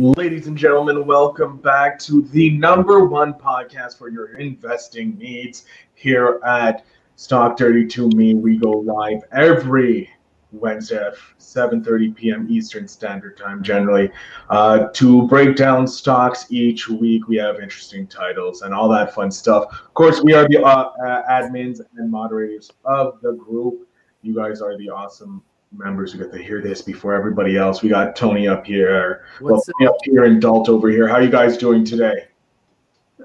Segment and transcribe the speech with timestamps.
[0.00, 6.38] Ladies and gentlemen, welcome back to the number one podcast for your investing needs here
[6.46, 6.84] at
[7.16, 8.34] Stock 32 Me.
[8.34, 10.08] We go live every
[10.52, 12.46] Wednesday at 7:30 p.m.
[12.48, 14.08] Eastern Standard Time, generally,
[14.50, 17.26] uh, to break down stocks each week.
[17.26, 19.64] We have interesting titles and all that fun stuff.
[19.64, 23.88] Of course, we are the uh, uh, admins and moderators of the group.
[24.22, 25.42] You guys are the awesome
[25.76, 27.82] members who get to hear this before everybody else.
[27.82, 31.08] We got Tony up here, well, up here, and Dalt over here.
[31.08, 32.28] How you guys doing today?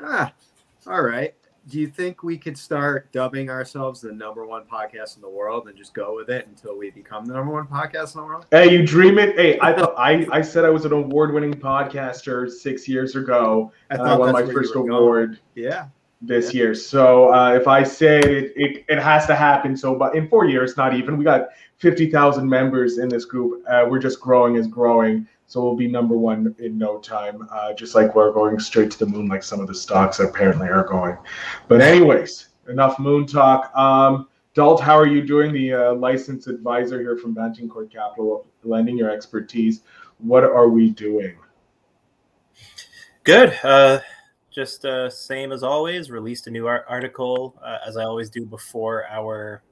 [0.02, 0.34] Ah,
[0.88, 1.34] all right.
[1.70, 5.70] Do you think we could start dubbing ourselves the number one podcast in the world
[5.70, 8.46] and just go with it until we become the number one podcast in the world?
[8.52, 9.38] Hey, you dream it.
[9.38, 13.72] Hey, I thought I, I said I was an award-winning podcaster six years ago.
[13.90, 15.30] I, thought I won my first award.
[15.30, 15.40] Going.
[15.56, 15.88] Yeah.
[16.26, 16.74] This year.
[16.74, 19.76] So uh, if I say it, it, it has to happen.
[19.76, 21.18] So, but in four years, not even.
[21.18, 21.50] We got
[21.80, 23.62] 50,000 members in this group.
[23.70, 25.28] Uh, we're just growing as growing.
[25.48, 29.00] So we'll be number one in no time, uh, just like we're going straight to
[29.00, 31.18] the moon, like some of the stocks apparently are going.
[31.68, 33.76] But, anyways, enough moon talk.
[33.76, 35.52] Um, Dalt, how are you doing?
[35.52, 39.82] The uh, licensed advisor here from Banting Court Capital, lending your expertise.
[40.20, 41.36] What are we doing?
[43.24, 43.60] Good.
[44.54, 46.12] Just uh, same as always.
[46.12, 49.64] Released a new article, uh, as I always do before our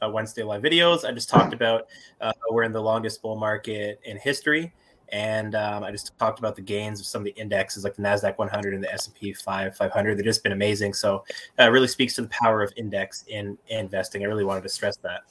[0.00, 1.04] uh, Wednesday live videos.
[1.04, 1.88] I just talked about
[2.20, 4.72] uh, we're in the longest bull market in history,
[5.10, 8.02] and um, I just talked about the gains of some of the indexes like the
[8.02, 10.16] Nasdaq 100 and the S&P 5 500.
[10.16, 10.94] They've just been amazing.
[10.94, 11.24] So
[11.58, 14.22] uh, it really speaks to the power of index in, in investing.
[14.22, 15.22] I really wanted to stress that.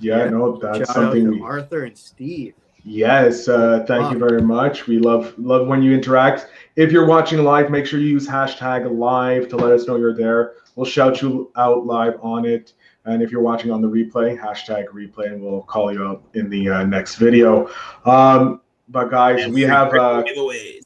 [0.00, 1.30] Yeah, no, that's Shout something.
[1.30, 1.40] we...
[1.40, 2.54] Arthur and Steve.
[2.84, 4.12] Yes, uh, thank wow.
[4.12, 4.86] you very much.
[4.86, 6.48] We love love when you interact.
[6.74, 10.14] If you're watching live, make sure you use hashtag live to let us know you're
[10.14, 10.54] there.
[10.74, 12.72] We'll shout you out live on it.
[13.04, 16.48] And if you're watching on the replay, hashtag replay, and we'll call you up in
[16.48, 17.70] the uh, next video.
[18.04, 20.82] Um, but guys, and we have uh, giveaways.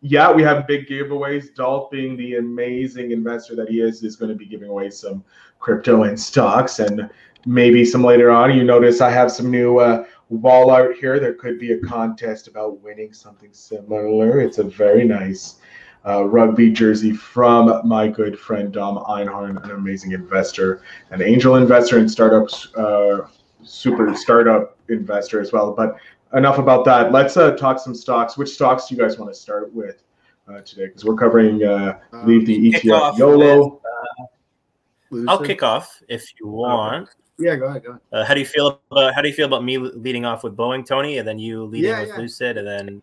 [0.00, 1.54] Yeah, we have big giveaways.
[1.54, 5.24] Dolph, being the amazing investor that he is, is going to be giving away some
[5.60, 7.08] crypto and stocks, and
[7.46, 8.56] maybe some later on.
[8.56, 11.20] You notice I have some new uh, wall art here.
[11.20, 14.40] There could be a contest about winning something similar.
[14.40, 15.56] It's a very nice
[16.06, 21.98] uh, rugby jersey from my good friend Dom Einhorn, an amazing investor, an angel investor,
[21.98, 23.28] and startups, uh,
[23.62, 25.72] super startup investor as well.
[25.72, 25.96] But
[26.34, 27.12] enough about that.
[27.12, 28.36] Let's uh, talk some stocks.
[28.36, 30.02] Which stocks do you guys want to start with
[30.48, 30.86] uh, today?
[30.86, 33.80] Because we're covering uh, um, leave the ETF YOLO.
[35.12, 37.10] Uh, I'll kick off if you want.
[37.38, 37.84] Yeah, go ahead.
[37.84, 38.02] Go ahead.
[38.12, 40.56] Uh, how do you feel about how do you feel about me leading off with
[40.56, 42.18] Boeing, Tony, and then you leading yeah, with yeah.
[42.18, 43.02] Lucid, and then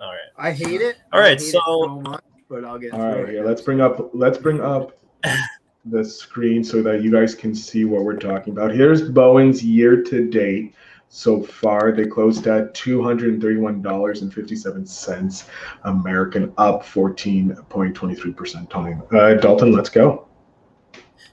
[0.00, 0.18] all right.
[0.36, 0.96] I hate it.
[1.12, 2.92] All right, so, so but I'll get.
[2.92, 3.42] All right, yeah.
[3.42, 4.10] Let's bring up.
[4.12, 4.98] Let's bring up
[5.84, 8.72] the screen so that you guys can see what we're talking about.
[8.72, 10.74] Here's Boeing's year to date.
[11.08, 15.44] So far, they closed at two hundred and thirty-one dollars and fifty-seven cents
[15.84, 18.68] American, up fourteen point twenty-three percent.
[18.70, 20.26] Tony, uh, Dalton, let's go.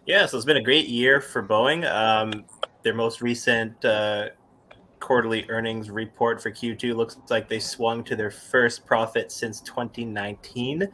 [0.05, 1.89] Yeah, so it's been a great year for Boeing.
[1.89, 2.45] Um,
[2.83, 4.29] their most recent uh,
[4.99, 10.87] quarterly earnings report for Q2 looks like they swung to their first profit since 2019.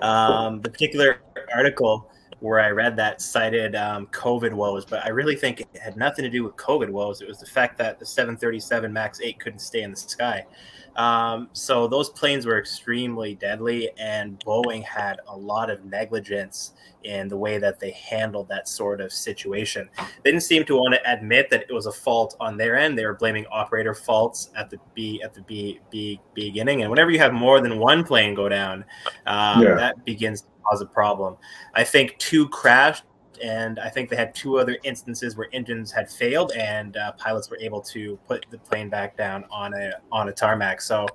[0.00, 1.20] Um, the particular
[1.54, 2.10] article
[2.40, 6.24] where I read that cited um, COVID woes, but I really think it had nothing
[6.24, 7.20] to do with COVID woes.
[7.20, 10.44] It was the fact that the 737 MAX 8 couldn't stay in the sky.
[10.96, 16.72] Um, so those planes were extremely deadly, and Boeing had a lot of negligence
[17.04, 19.88] in the way that they handled that sort of situation.
[19.96, 22.96] They didn't seem to want to admit that it was a fault on their end.
[22.96, 26.82] They were blaming operator faults at the B at the B, B beginning.
[26.82, 28.84] And whenever you have more than one plane go down,
[29.26, 29.74] um, yeah.
[29.74, 31.36] that begins to cause a problem.
[31.74, 33.04] I think two crashed
[33.42, 37.50] and I think they had two other instances where engines had failed, and uh, pilots
[37.50, 40.80] were able to put the plane back down on a on a tarmac.
[40.80, 41.06] So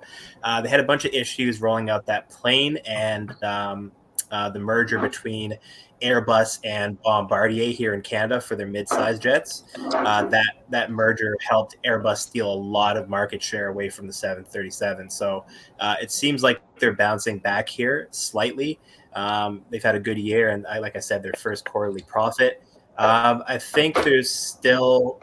[0.42, 3.92] uh, they had a bunch of issues rolling out that plane, and um,
[4.30, 5.58] uh, the merger between
[6.02, 9.64] Airbus and Bombardier here in Canada for their mid-sized jets.
[9.76, 14.12] Uh, that that merger helped Airbus steal a lot of market share away from the
[14.12, 15.10] 737.
[15.10, 15.44] So
[15.80, 18.78] uh, it seems like they're bouncing back here slightly.
[19.14, 22.62] Um, they've had a good year, and I, like I said, their first quarterly profit.
[22.98, 25.20] Um, I think there's still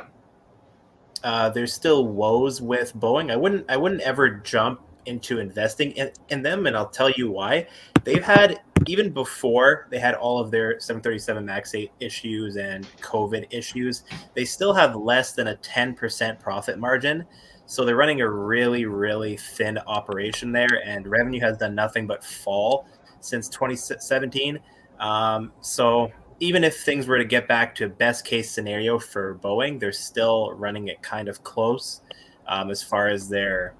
[1.23, 3.31] uh, there's still woes with Boeing.
[3.31, 7.31] I wouldn't I wouldn't ever jump into investing in, in them, and I'll tell you
[7.31, 7.67] why.
[8.03, 13.47] They've had even before they had all of their 737 Max 8 issues and COVID
[13.49, 14.03] issues,
[14.35, 17.25] they still have less than a 10% profit margin.
[17.65, 22.23] So they're running a really, really thin operation there, and revenue has done nothing but
[22.23, 22.87] fall
[23.25, 24.59] since 2017.
[24.99, 29.35] Um, so even if things were to get back to a best case scenario for
[29.35, 32.01] Boeing, they're still running it kind of close
[32.47, 33.75] um, as far as their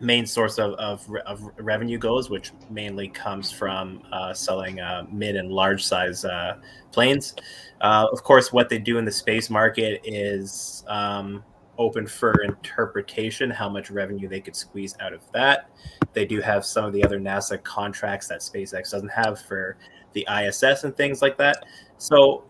[0.00, 5.36] main source of, of, of, revenue goes, which mainly comes from uh, selling uh, mid
[5.36, 6.56] and large size uh,
[6.90, 7.34] planes.
[7.80, 11.44] Uh, of course, what they do in the space market is um,
[11.78, 15.70] open for interpretation how much revenue they could squeeze out of that.
[16.12, 19.76] They do have some of the other NASA contracts that SpaceX doesn't have for
[20.12, 21.64] the ISS and things like that.
[21.98, 22.44] So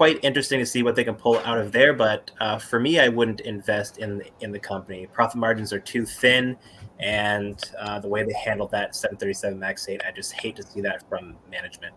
[0.00, 1.92] quite interesting to see what they can pull out of there.
[1.92, 5.06] But uh, for me, I wouldn't invest in the, in the company.
[5.06, 6.56] Profit margins are too thin,
[7.00, 10.80] and uh, the way they handled that 737 Max 8, I just hate to see
[10.80, 11.94] that from management.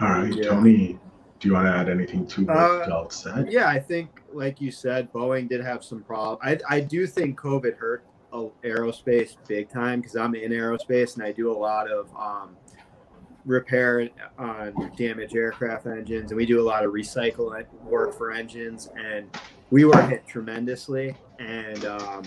[0.00, 0.50] All right, yeah.
[0.50, 0.98] Tony,
[1.40, 3.50] do you want to add anything to what uh, said?
[3.50, 6.40] Yeah, I think, like you said, Boeing did have some problems.
[6.44, 8.04] I, I do think COVID hurt
[8.62, 12.56] aerospace big time because I'm in aerospace and I do a lot of um,
[13.44, 18.90] repair on damaged aircraft engines, and we do a lot of recycle work for engines.
[18.96, 19.34] And
[19.70, 22.24] we were hit tremendously, and um,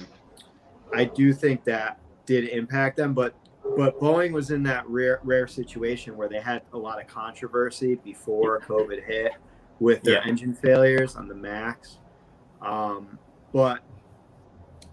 [0.93, 3.13] I do think that did impact them.
[3.13, 3.35] But
[3.77, 7.95] but Boeing was in that rare rare situation where they had a lot of controversy
[7.95, 9.33] before COVID hit
[9.79, 10.27] with their yeah.
[10.27, 11.97] engine failures on the Max.
[12.61, 13.17] Um,
[13.53, 13.81] but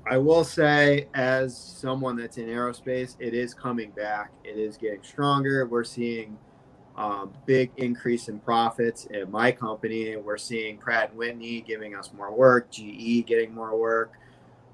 [0.09, 4.31] I will say, as someone that's in aerospace, it is coming back.
[4.44, 5.67] It is getting stronger.
[5.67, 6.38] We're seeing
[6.97, 10.17] um, big increase in profits at my company.
[10.17, 14.12] We're seeing Pratt and Whitney giving us more work, GE getting more work.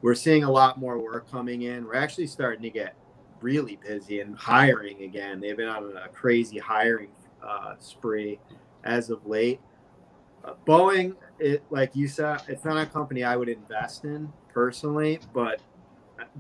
[0.03, 1.87] We're seeing a lot more work coming in.
[1.87, 2.94] We're actually starting to get
[3.41, 5.41] really busy and hiring again.
[5.41, 7.11] They've been on a crazy hiring
[7.43, 8.38] uh, spree
[8.85, 9.61] as of late.
[10.67, 15.61] Boeing, it like you said, it's not a company I would invest in personally, but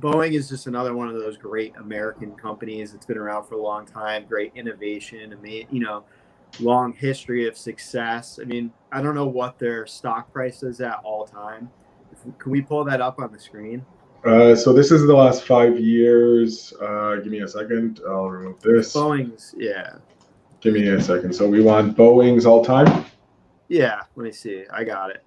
[0.00, 2.94] Boeing is just another one of those great American companies.
[2.94, 6.04] It's been around for a long time, great innovation, you know,
[6.60, 8.38] long history of success.
[8.40, 11.70] I mean, I don't know what their stock price is at all time.
[12.38, 13.84] Can we pull that up on the screen?
[14.24, 16.72] Uh, so this is the last five years.
[16.80, 18.00] Uh, give me a second.
[18.06, 18.92] I'll remove this.
[18.92, 19.96] Boeing's, yeah.
[20.60, 21.34] Give me a second.
[21.34, 23.04] So we want Boeing's all time.
[23.72, 24.64] Yeah, let me see.
[24.70, 25.24] I got it.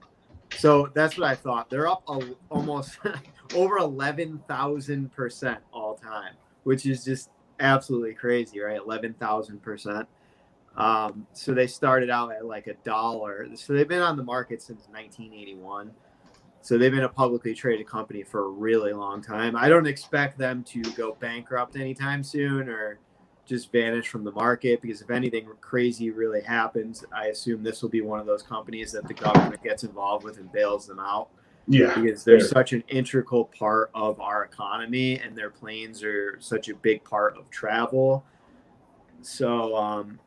[0.58, 1.68] So that's what I thought.
[1.68, 2.04] They're up
[2.52, 3.00] almost
[3.56, 6.34] over 11,000% all time,
[6.64, 8.80] which is just absolutely crazy, right?
[8.80, 10.06] 11,000%.
[10.78, 13.48] Um, so they started out at like a dollar.
[13.56, 15.90] So they've been on the market since 1981.
[16.62, 19.56] So they've been a publicly traded company for a really long time.
[19.56, 23.00] I don't expect them to go bankrupt anytime soon or
[23.46, 27.90] just vanish from the market because if anything crazy really happens, I assume this will
[27.90, 31.30] be one of those companies that the government gets involved with and bails them out.
[31.68, 32.00] Yeah.
[32.00, 36.76] Because they're such an integral part of our economy and their planes are such a
[36.76, 38.24] big part of travel.
[39.22, 40.20] So, um,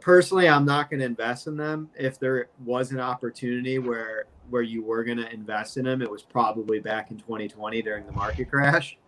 [0.00, 1.88] personally, I'm not going to invest in them.
[1.98, 6.10] If there was an opportunity where where you were going to invest in them, it
[6.10, 8.98] was probably back in 2020 during the market crash.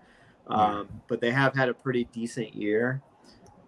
[0.47, 3.03] Um, but they have had a pretty decent year.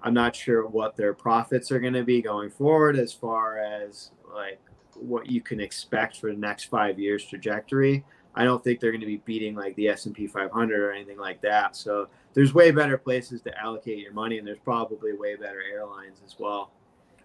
[0.03, 4.11] I'm not sure what their profits are going to be going forward as far as
[4.33, 4.61] like
[4.95, 8.05] what you can expect for the next five years trajectory.
[8.35, 11.41] I don't think they're going to be beating like the S&P 500 or anything like
[11.41, 11.75] that.
[11.75, 16.21] So there's way better places to allocate your money, and there's probably way better airlines
[16.25, 16.71] as well.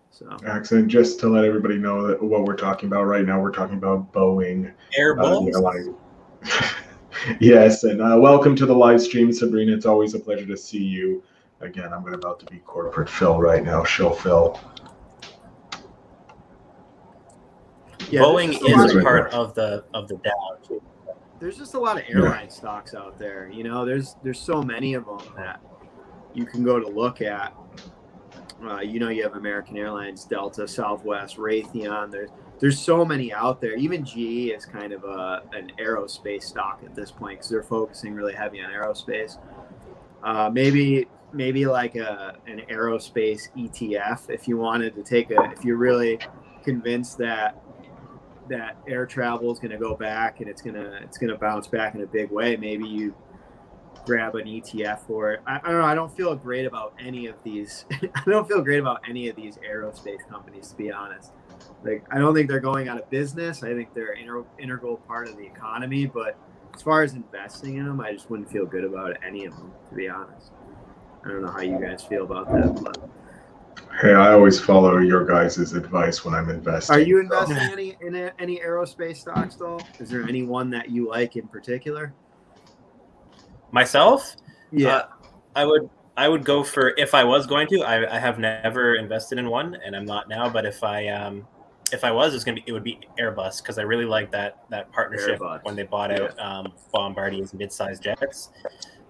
[0.09, 0.87] So excellent.
[0.87, 4.11] Just to let everybody know that what we're talking about right now, we're talking about
[4.13, 5.93] Boeing Airbus.
[6.45, 6.67] Uh,
[7.39, 9.73] yes, and uh, welcome to the live stream, Sabrina.
[9.73, 11.23] It's always a pleasure to see you.
[11.61, 13.83] Again, I'm about to be corporate Phil right now.
[13.83, 14.59] Show Phil.
[18.09, 20.81] Yeah, Boeing is a part of the of the Dow too.
[21.39, 22.51] There's just a lot of airline yeah.
[22.51, 23.49] stocks out there.
[23.49, 25.61] You know, there's there's so many of them that
[26.33, 27.55] you can go to look at.
[28.63, 32.11] Uh, you know, you have American Airlines, Delta, Southwest, Raytheon.
[32.11, 33.75] There's there's so many out there.
[33.75, 38.13] Even GE is kind of a an aerospace stock at this point because they're focusing
[38.13, 39.37] really heavy on aerospace.
[40.23, 45.63] Uh, maybe maybe like a an aerospace ETF if you wanted to take a if
[45.63, 46.19] you're really
[46.63, 47.61] convinced that
[48.49, 51.37] that air travel is going to go back and it's going to it's going to
[51.37, 53.15] bounce back in a big way maybe you
[54.05, 55.41] grab an ETF for it.
[55.45, 58.61] I, I, don't know I don't feel great about any of these I don't feel
[58.61, 61.31] great about any of these aerospace companies to be honest.
[61.83, 65.27] Like I don't think they're going out of business I think they're an integral part
[65.27, 66.37] of the economy but
[66.73, 69.71] as far as investing in them I just wouldn't feel good about any of them
[69.89, 70.51] to be honest
[71.23, 72.97] I don't know how you guys feel about that, but.
[74.01, 76.95] Hey, I always follow your guys' advice when I'm investing.
[76.95, 77.71] Are you investing so.
[77.71, 79.79] any in any aerospace stocks though?
[79.99, 82.13] Is there any one that you like in particular?
[83.71, 84.35] Myself?
[84.71, 84.95] Yeah.
[84.95, 85.07] Uh,
[85.55, 87.81] I would I would go for if I was going to.
[87.81, 91.45] I, I have never invested in one and I'm not now, but if I um
[91.93, 94.63] if I was, it's gonna be it would be Airbus because I really like that
[94.69, 95.63] that partnership Airbus.
[95.63, 98.49] when they bought out um, Bombardier's mid-sized jets.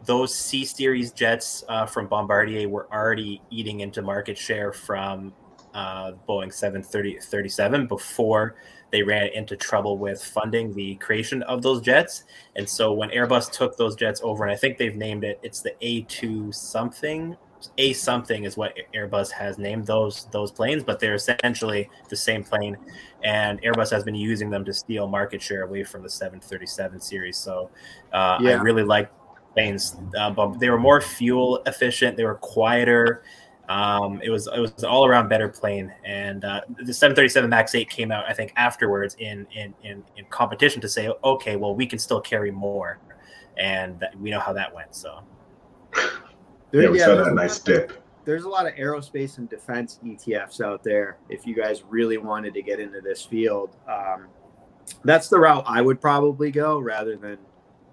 [0.05, 5.33] Those C series jets uh, from Bombardier were already eating into market share from
[5.73, 8.55] uh, Boeing 737 before
[8.91, 12.25] they ran into trouble with funding the creation of those jets.
[12.55, 15.61] And so when Airbus took those jets over, and I think they've named it, it's
[15.61, 17.37] the A2 something.
[17.77, 22.43] A something is what Airbus has named those those planes, but they're essentially the same
[22.43, 22.75] plane,
[23.23, 27.37] and Airbus has been using them to steal market share away from the 737 series.
[27.37, 27.69] So
[28.11, 29.11] uh, I really like
[29.53, 32.17] planes, uh, but they were more fuel efficient.
[32.17, 33.23] They were quieter.
[33.69, 37.89] Um, it was it was all around better plane, and uh, the 737 Max 8
[37.89, 41.85] came out I think afterwards in in in, in competition to say, okay, well we
[41.85, 42.99] can still carry more,
[43.57, 44.93] and that, we know how that went.
[44.93, 45.21] So
[46.73, 48.03] Yeah, we yeah, saw there's that a nice lot- dip.
[48.25, 51.17] there's a lot of aerospace and defense ETFs out there.
[51.29, 54.27] If you guys really wanted to get into this field, um,
[55.05, 57.37] that's the route I would probably go rather than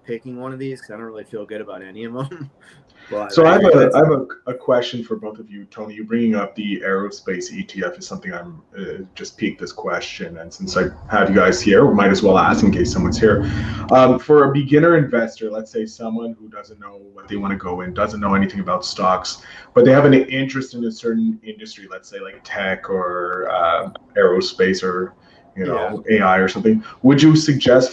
[0.05, 2.49] picking one of these because I don't really feel good about any of them.
[3.09, 5.95] but So I have a I have a, a question for both of you, Tony.
[5.95, 10.53] You bringing up the aerospace ETF is something I'm uh, just piqued this question, and
[10.53, 13.43] since I have you guys here, we might as well ask in case someone's here.
[13.91, 17.57] Um, for a beginner investor, let's say someone who doesn't know what they want to
[17.57, 21.39] go in, doesn't know anything about stocks, but they have an interest in a certain
[21.43, 25.13] industry, let's say like tech or uh, aerospace or
[25.55, 26.83] you know AI or something.
[27.01, 27.91] Would you suggest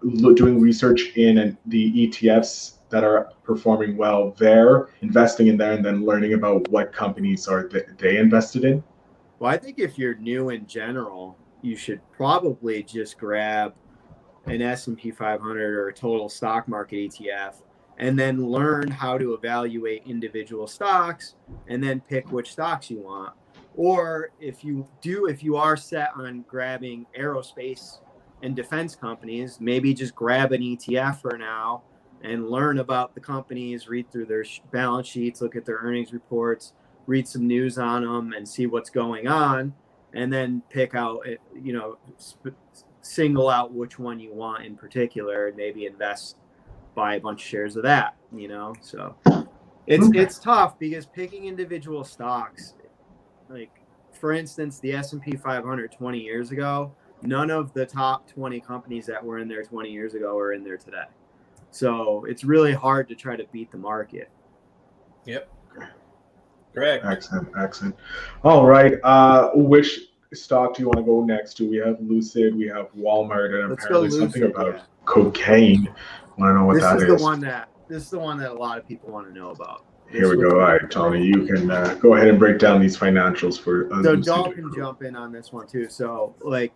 [0.00, 6.04] doing research in the ETFs that are performing well there, investing in there, and then
[6.04, 8.82] learning about what companies are th- they invested in?
[9.38, 13.74] Well, I think if you're new in general, you should probably just grab
[14.46, 17.62] an S&P 500 or a total stock market ETF
[17.98, 21.34] and then learn how to evaluate individual stocks
[21.66, 23.34] and then pick which stocks you want.
[23.74, 27.98] Or if you do if you are set on grabbing aerospace
[28.42, 31.82] and defense companies, maybe just grab an ETF for now
[32.22, 36.72] and learn about the companies, read through their balance sheets, look at their earnings reports,
[37.06, 39.74] read some news on them and see what's going on
[40.14, 42.56] and then pick out eh, you know sp-
[43.00, 46.36] single out which one you want in particular and maybe invest
[46.94, 49.14] buy a bunch of shares of that you know so
[49.86, 50.20] it's Okay.
[50.20, 52.74] it's tough because picking individual stocks
[53.48, 53.70] like
[54.12, 59.24] for instance the S&P 500 20 years ago none of the top 20 companies that
[59.24, 61.04] were in there 20 years ago are in there today
[61.70, 64.30] so it's really hard to try to beat the market
[65.28, 65.48] Yep.
[66.74, 67.04] Correct.
[67.04, 67.96] Excellent, excellent.
[68.44, 68.94] All right.
[69.02, 70.00] Uh, which
[70.32, 71.68] stock do you want to go next to?
[71.68, 74.82] We have Lucid, we have Walmart, and let's go apparently something about yeah.
[75.04, 75.92] cocaine.
[76.38, 77.18] Want to know what this that is is?
[77.18, 79.50] the one that this is the one that a lot of people want to know
[79.50, 80.60] about Here we go.
[80.60, 83.92] All right, Tony, you can uh, go ahead and break down these financials for.
[83.92, 84.24] Uh, so Lucid.
[84.24, 85.90] Dal can jump in on this one too.
[85.90, 86.72] So like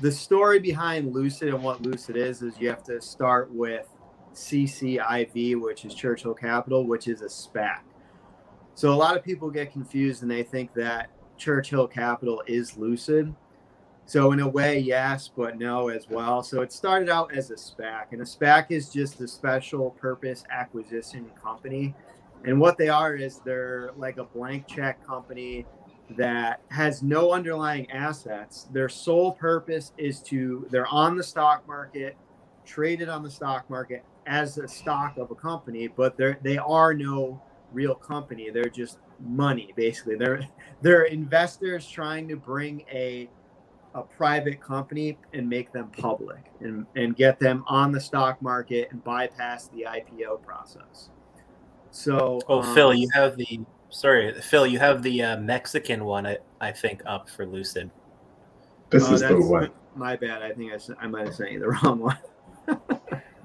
[0.00, 3.86] the story behind Lucid and what Lucid is is you have to start with
[4.34, 7.80] CCIV, which is Churchill Capital, which is a SPAC.
[8.74, 13.34] So a lot of people get confused and they think that Churchill Capital is Lucid.
[14.06, 16.42] So in a way, yes, but no as well.
[16.42, 20.44] So it started out as a SPAC, and a SPAC is just a special purpose
[20.50, 21.94] acquisition company.
[22.44, 25.64] And what they are is they're like a blank check company
[26.16, 28.68] that has no underlying assets.
[28.72, 32.16] Their sole purpose is to they're on the stock market,
[32.64, 36.94] traded on the stock market as a stock of a company, but they're they are
[36.94, 37.42] no
[37.72, 38.50] real company.
[38.50, 40.16] They're just money basically.
[40.16, 40.48] They're
[40.82, 43.28] they're investors trying to bring a
[43.94, 48.88] a private company and make them public and, and get them on the stock market
[48.90, 51.10] and bypass the IPO process.
[51.92, 53.60] So Oh, um, Phil, you have the
[53.94, 56.26] sorry, Phil, you have the uh, Mexican one.
[56.26, 57.90] I, I think up for Lucid.
[58.90, 59.70] This Oh, is the one.
[59.96, 60.42] My bad.
[60.42, 62.18] I think I, s- I might have sent you the wrong one.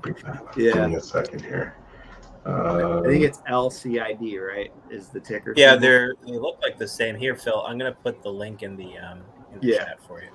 [0.01, 0.58] Bring that up.
[0.58, 0.74] Yeah.
[0.74, 1.75] Give me a second here.
[2.46, 4.72] Uh, I think it's LCID, right?
[4.89, 5.53] Is the ticker?
[5.56, 5.82] Yeah, symbol?
[5.82, 7.62] they're they look like the same here, Phil.
[7.68, 9.22] I'm gonna put the link in the um
[9.53, 9.77] in the Yeah.
[9.79, 10.29] chat for you.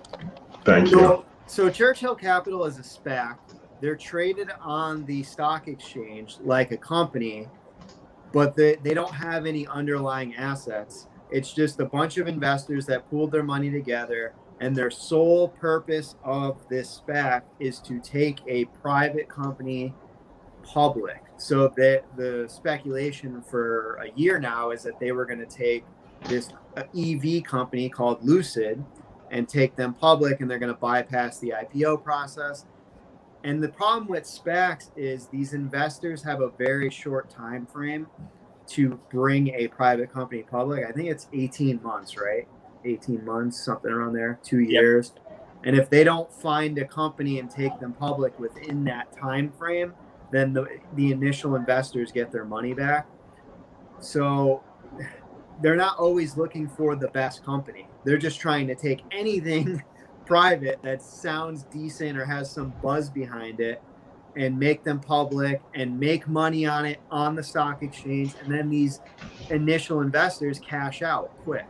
[0.64, 0.98] thank you.
[0.98, 3.38] So, so Churchill Capital is a SPAC.
[3.80, 7.48] They're traded on the stock exchange like a company,
[8.34, 11.06] but they, they don't have any underlying assets.
[11.30, 16.16] It's just a bunch of investors that pooled their money together, and their sole purpose
[16.24, 19.94] of this SPAC is to take a private company
[20.64, 21.22] public.
[21.36, 25.84] So that the speculation for a year now is that they were going to take
[26.28, 28.84] this uh, EV company called Lucid
[29.30, 32.66] and take them public and they're going to bypass the IPO process.
[33.44, 38.06] And the problem with SPACs is these investors have a very short time frame
[38.68, 40.86] to bring a private company public.
[40.88, 42.48] I think it's 18 months, right?
[42.86, 45.12] 18 months, something around there, two years.
[45.14, 45.50] Yep.
[45.64, 49.92] And if they don't find a company and take them public within that time frame,
[50.32, 53.06] then the, the initial investors get their money back.
[54.00, 54.62] So
[55.60, 57.88] they're not always looking for the best company.
[58.04, 59.82] They're just trying to take anything
[60.26, 63.82] private that sounds decent or has some buzz behind it
[64.36, 68.34] and make them public and make money on it on the stock exchange.
[68.42, 69.00] And then these
[69.50, 71.66] initial investors cash out quick,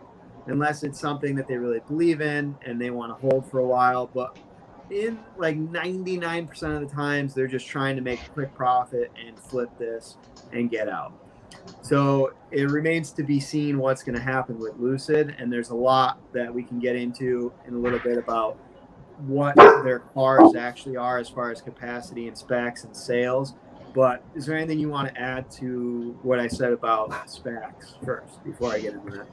[0.47, 3.67] unless it's something that they really believe in and they want to hold for a
[3.67, 4.07] while.
[4.07, 4.39] But
[4.91, 9.71] in like 99% of the times, they're just trying to make quick profit and flip
[9.79, 10.17] this
[10.53, 11.13] and get out.
[11.85, 15.37] So it remains to be seen what's going to happen with Lucid.
[15.39, 18.57] And there's a lot that we can get into in a little bit about
[19.27, 23.53] what their cars actually are as far as capacity and specs and sales.
[23.95, 28.43] But is there anything you want to add to what I said about SPACs first
[28.45, 29.27] before I get into that?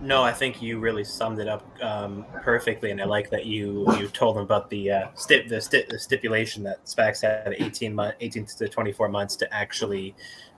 [0.00, 3.86] No, I think you really summed it up um, perfectly, and I like that you
[3.96, 7.94] you told them about the uh, stip, the, stip, the stipulation that SPACs had 18
[7.94, 10.14] month, 18 to 24 months to actually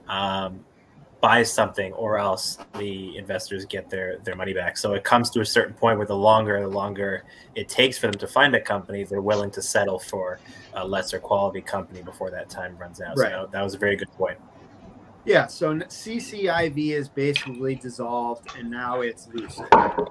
[0.09, 0.63] um,
[1.21, 4.77] buy something or else the investors get their their money back.
[4.77, 7.23] So it comes to a certain point where the longer the longer
[7.55, 10.39] it takes for them to find a company they're willing to settle for
[10.73, 13.17] a lesser quality company before that time runs out.
[13.17, 13.31] Right.
[13.31, 14.37] so that was a very good point.
[15.25, 19.65] Yeah so cciv is basically dissolved and now it's lucid.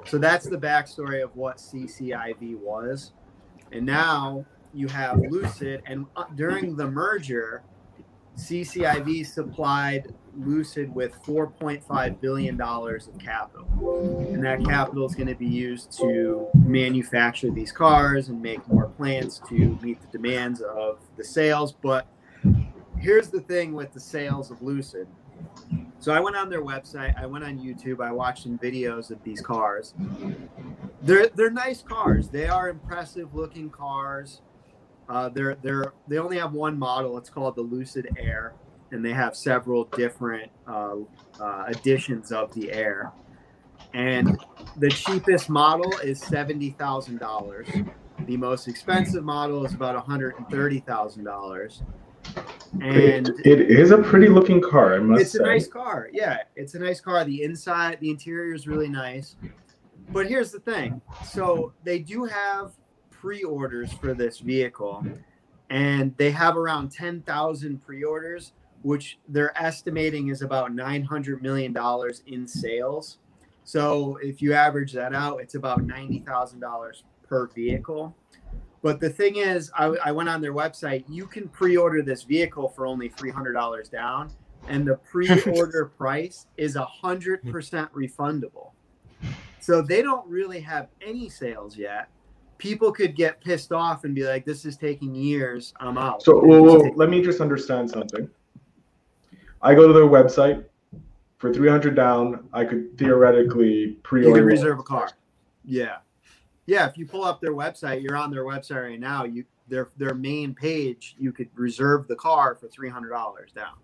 [0.07, 3.13] So that's the backstory of what cciv was.
[3.73, 7.63] And now you have lucid and uh, during the merger
[8.37, 14.29] CCIV supplied Lucid with $4.5 billion of capital.
[14.31, 18.89] And that capital is going to be used to manufacture these cars and make more
[18.89, 21.73] plants to meet the demands of the sales.
[21.73, 22.07] But
[22.99, 25.09] here's the thing with the sales of Lucid.
[25.99, 29.23] So I went on their website, I went on YouTube, I watched some videos of
[29.25, 29.95] these cars.
[31.03, 32.29] They're they're nice cars.
[32.29, 34.41] They are impressive looking cars.
[35.09, 37.17] Uh, they're they're they only have one model.
[37.19, 38.55] It's called the Lucid Air,
[38.91, 40.97] and they have several different uh,
[41.41, 43.13] uh, editions of the Air.
[43.95, 44.39] And
[44.79, 47.69] the cheapest model is seventy thousand dollars.
[48.27, 51.83] The most expensive model is about one hundred and thirty thousand dollars.
[52.83, 55.39] And it, is a pretty looking car, I must it's say.
[55.39, 56.09] It's a nice car.
[56.13, 57.25] Yeah, it's a nice car.
[57.25, 59.37] The inside, the interior is really nice.
[60.11, 61.01] But here's the thing.
[61.25, 62.73] So they do have
[63.27, 65.05] pre-orders for this vehicle
[65.69, 72.47] and they have around 10,000 pre-orders which they're estimating is about 900 million dollars in
[72.47, 73.19] sales.
[73.65, 78.15] So if you average that out it's about $90,000 per vehicle.
[78.81, 82.69] But the thing is I, I went on their website you can pre-order this vehicle
[82.69, 84.31] for only $300 down
[84.69, 87.99] and the pre-order price is 100% hmm.
[87.99, 88.71] refundable.
[89.59, 92.09] So they don't really have any sales yet
[92.59, 95.75] people could get pissed off and be like, "This is taking years.
[95.81, 98.29] I'm out." So, whoa, whoa, let me just understand something.
[99.63, 100.65] I go to their website
[101.39, 102.49] for 300 down.
[102.53, 104.29] I could theoretically pre-order.
[104.29, 105.11] You can reserve a car.
[105.65, 105.99] Yeah,
[106.67, 106.89] yeah.
[106.89, 109.25] If you pull up their website, you're on their website right now.
[109.25, 113.75] You their their main page, you could reserve the car for 300 dollars down.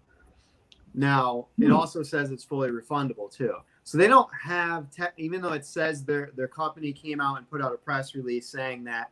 [0.94, 1.72] Now, it hmm.
[1.72, 3.54] also says it's fully refundable too.
[3.84, 7.50] So they don't have, te- even though it says their their company came out and
[7.50, 9.10] put out a press release saying that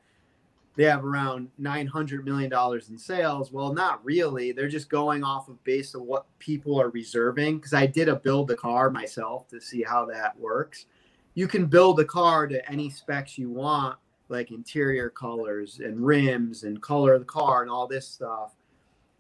[0.77, 3.53] they have around nine hundred million dollars in sales.
[3.53, 4.53] Well, not really.
[4.53, 7.57] They're just going off of based on what people are reserving.
[7.57, 10.87] Because I did a build a car myself to see how that works.
[11.35, 16.63] You can build a car to any specs you want, like interior colors and rims
[16.63, 18.55] and color of the car and all this stuff.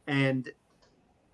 [0.06, 0.48] And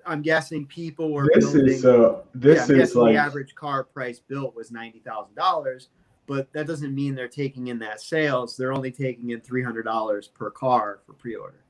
[0.07, 1.75] I'm guessing people were this building.
[1.75, 5.89] Is, uh, this yeah, is like the average car price built was ninety thousand dollars,
[6.27, 8.57] but that doesn't mean they're taking in that sales.
[8.57, 11.65] They're only taking in three hundred dollars per car for pre-order.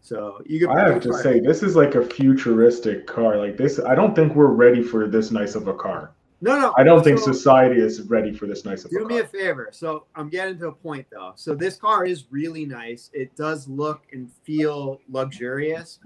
[0.00, 0.76] So you can.
[0.76, 3.38] I have to say, this is like a futuristic car.
[3.38, 6.12] Like this, I don't think we're ready for this nice of a car.
[6.42, 6.74] No, no.
[6.76, 9.08] I don't so, think society is ready for this nice of a car.
[9.08, 9.70] Do me a favor.
[9.72, 11.32] So I'm getting to a point though.
[11.36, 13.08] So this car is really nice.
[13.14, 16.00] It does look and feel luxurious,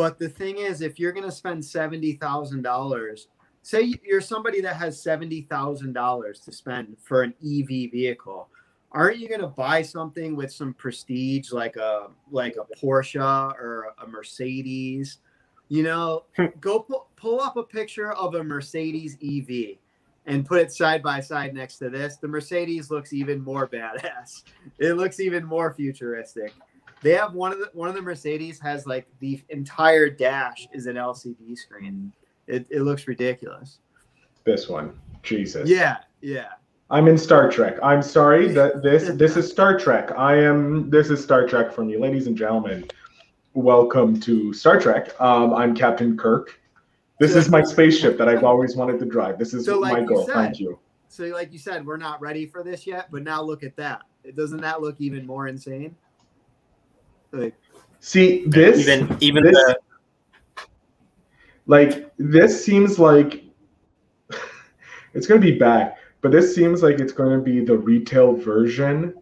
[0.00, 3.28] but the thing is, if you're going to spend seventy thousand dollars,
[3.60, 8.48] say you're somebody that has seventy thousand dollars to spend for an EV vehicle,
[8.92, 13.92] aren't you going to buy something with some prestige, like a like a Porsche or
[14.02, 15.18] a Mercedes?
[15.68, 16.46] You know, hmm.
[16.62, 19.76] go pull, pull up a picture of a Mercedes EV
[20.24, 22.16] and put it side by side next to this.
[22.16, 24.44] The Mercedes looks even more badass.
[24.78, 26.54] It looks even more futuristic.
[27.02, 30.86] They have one of the one of the Mercedes has like the entire dash is
[30.86, 32.12] an LCD screen.
[32.46, 33.78] It, it looks ridiculous.
[34.44, 35.68] This one, Jesus.
[35.68, 36.48] Yeah, yeah.
[36.90, 37.76] I'm in Star Trek.
[37.82, 40.10] I'm sorry that this this is Star Trek.
[40.18, 42.84] I am this is Star Trek for me, ladies and gentlemen.
[43.54, 45.18] Welcome to Star Trek.
[45.20, 46.60] Um, I'm Captain Kirk.
[47.18, 49.38] This is my spaceship that I've always wanted to drive.
[49.38, 50.26] This is So, like my goal.
[50.26, 50.78] said- Thank you.
[51.08, 54.02] So, like you said, we're not ready for this yet, but now look at that.
[54.36, 55.96] Doesn't that look even more insane?
[57.32, 57.54] Like,
[58.00, 59.78] See this even even this- the
[61.66, 63.44] like this seems like
[65.14, 68.32] it's going to be bad but this seems like it's going to be the retail
[68.34, 69.14] version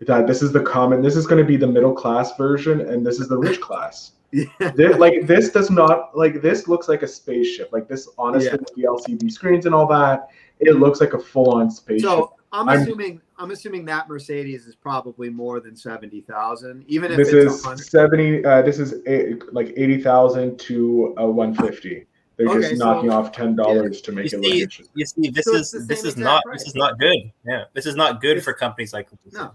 [0.00, 3.06] that this is the common this is going to be the middle class version and
[3.06, 4.12] this is the rich class.
[4.32, 8.50] Yeah, Thi- like this does not like this looks like a spaceship like this honestly
[8.50, 8.56] Yeah.
[8.56, 10.28] with the lcd screens and all that
[10.58, 12.08] it looks like a full-on spaceship.
[12.10, 17.10] So I'm, I'm- assuming I'm assuming that Mercedes is probably more than seventy thousand, even
[17.10, 17.84] if this it's is hundred.
[17.84, 23.10] 70 uh, this is a, like 80000 to uh, 150 they're Okay, just so- knocking
[23.10, 26.16] off $10 to make you it look interesting you see this So is this is
[26.16, 26.60] not price.
[26.60, 27.16] this is not good.
[27.46, 29.54] Yeah, this is not good It's- for companies like No, No.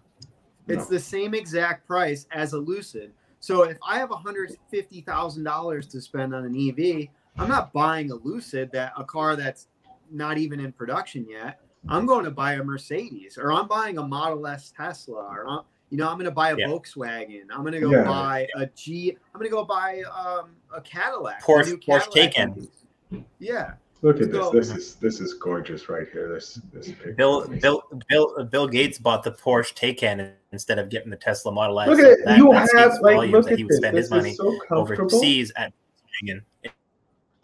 [0.67, 3.11] it's the same exact price as a Lucid.
[3.39, 7.71] So if I have hundred fifty thousand dollars to spend on an EV, I'm not
[7.73, 9.67] buying a Lucid that a car that's
[10.11, 11.59] not even in production yet.
[11.89, 15.61] I'm going to buy a Mercedes, or I'm buying a Model S Tesla, or I'm,
[15.89, 16.67] you know, I'm going to buy a Yeah.
[16.67, 17.43] Volkswagen.
[17.51, 18.03] I'm going to go Yeah.
[18.03, 19.17] buy a G.
[19.33, 21.43] I'm going to go buy um, a Cadillac.
[21.43, 22.67] Porsche- new Porsche Cadillac Taycan.
[23.13, 23.23] EV.
[23.39, 24.41] Yeah, Look at this.
[24.45, 26.31] So- This is this is gorgeous right here.
[26.33, 27.13] This this picture.
[27.13, 31.79] Bill Bill Bill Bill Gates bought the Porsche Taycan instead of getting the Tesla Model
[31.81, 31.87] S.
[31.89, 32.19] Look at it.
[32.25, 33.77] That- you that have speaks like look that at he would this.
[33.77, 35.05] spend This his money is so comfortable.
[35.15, 35.73] overseas at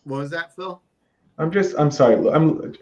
[0.04, 0.82] what was that, Phil?
[1.40, 2.16] I'm just I'm sorry.
[2.30, 2.74] I'm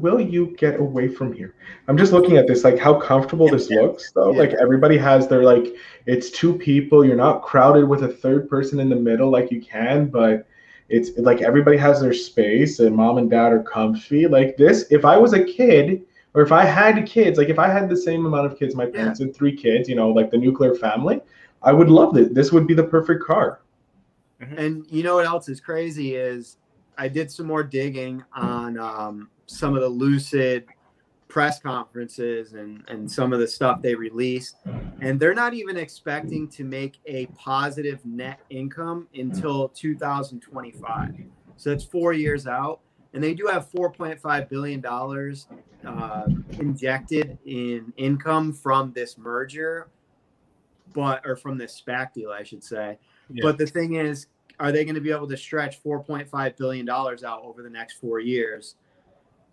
[0.00, 1.54] will you get away from here?
[1.88, 3.80] I'm just looking at this like how comfortable this Yeah.
[3.80, 4.32] looks though.
[4.32, 4.38] Yeah.
[4.40, 7.04] Like everybody has their like it's two people.
[7.04, 10.46] You're not crowded with a third person in the middle like you can, but
[10.90, 14.26] it's like everybody has their space and mom and dad are comfy.
[14.26, 16.02] Like this, if I was a kid
[16.34, 18.84] or if I had kids, like if I had the same amount of kids, my
[18.86, 21.22] parents had three kids, you know, like the nuclear family,
[21.62, 22.34] I would love it.
[22.34, 23.60] This would be the perfect car.
[24.42, 24.58] Mm-hmm.
[24.58, 26.58] And you know what else is crazy is
[26.98, 30.66] I did some more digging on um, some of the Lucid
[31.32, 34.56] press conferences and, and some of the stuff they released.
[35.00, 41.14] And they're not even expecting to make a positive net income until 2025.
[41.56, 42.80] So it's four years out.
[43.14, 44.84] And they do have $4.5 billion
[45.86, 46.26] uh,
[46.60, 49.88] injected in income from this merger,
[50.92, 52.98] but, or from this SPAC deal, I should say.
[53.30, 53.40] Yeah.
[53.42, 54.26] But the thing is,
[54.60, 57.94] are they going to be able to stretch 4.5 billion dollars out over the next
[57.94, 58.76] four years?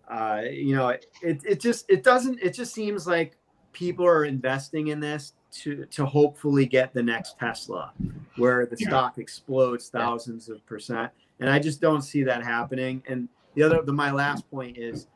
[0.09, 3.37] Uh, you know, it, it just it doesn't it just seems like
[3.73, 7.93] people are investing in this to to hopefully get the next Tesla,
[8.37, 8.87] where the Yeah.
[8.87, 13.03] stock explodes thousands of percent, and I just don't see that happening.
[13.07, 15.07] And the other, the my last point is.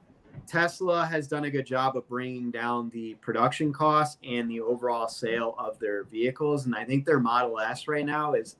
[0.46, 5.08] Tesla has done a good job of bringing down the production costs and the overall
[5.08, 6.65] sale of their vehicles.
[6.65, 8.58] And I think their Model S right now is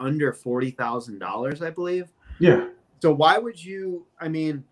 [0.00, 2.12] under forty thousand dollars, I believe.
[2.38, 2.68] Yeah.
[3.00, 4.06] So why would you?
[4.20, 4.64] I mean,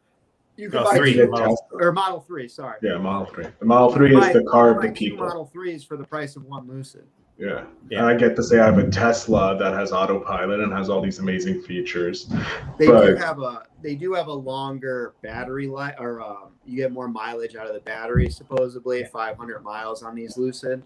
[0.56, 2.48] you could Model buy three, two- Model- or Model Three.
[2.48, 2.78] Sorry.
[2.82, 3.46] Yeah, Model 3.
[3.58, 5.26] The Model 3 is Buy- the car of the people.
[5.26, 7.04] Model Threes for the price of one Lucid.
[7.38, 7.64] Yeah.
[7.88, 7.98] Yeah.
[7.98, 11.00] And I get to say I have a Tesla that has autopilot and has all
[11.00, 12.30] these amazing features.
[12.78, 16.92] They do have a they do have a longer battery life, or um, you get
[16.92, 20.82] more mileage out of the battery, supposedly 500 miles on these Lucid.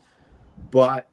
[0.71, 1.09] But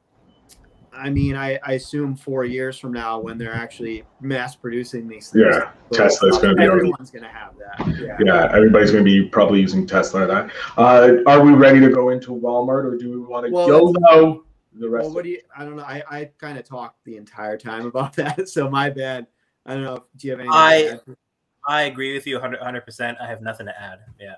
[0.96, 5.30] I mean, I, I assume four years from now, when they're actually mass producing these
[5.30, 7.98] things, Yeah, Tesla's gonna be already- everyone's going to have that.
[8.00, 8.16] Yeah.
[8.24, 10.50] Yeah, everybody's going to be probably using Tesla or that.
[10.76, 14.44] Uh, are we ready to go into Walmart or do we want to Well, YOLO
[14.74, 15.40] the rest Well, what do you?
[15.56, 15.84] I don't know.
[15.84, 19.26] I, I kind of talked the entire time about that, so my bad.
[19.66, 19.96] I don't know.
[19.96, 20.54] If, do you have anything?
[20.56, 20.98] I-
[21.66, 23.16] I agree with you 100 percent.
[23.22, 24.00] I have nothing to add.
[24.20, 24.34] Yeah.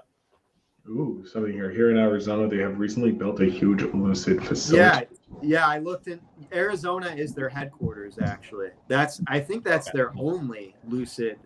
[0.88, 1.70] Ooh, something here.
[1.72, 4.78] Here in Arizona, they have recently built a huge Lucid facility.
[5.10, 5.66] Yeah, yeah.
[5.66, 6.20] I looked in
[6.52, 8.18] Arizona is their headquarters.
[8.22, 9.98] Actually, that's I think that's Okay.
[9.98, 11.38] their only Lucid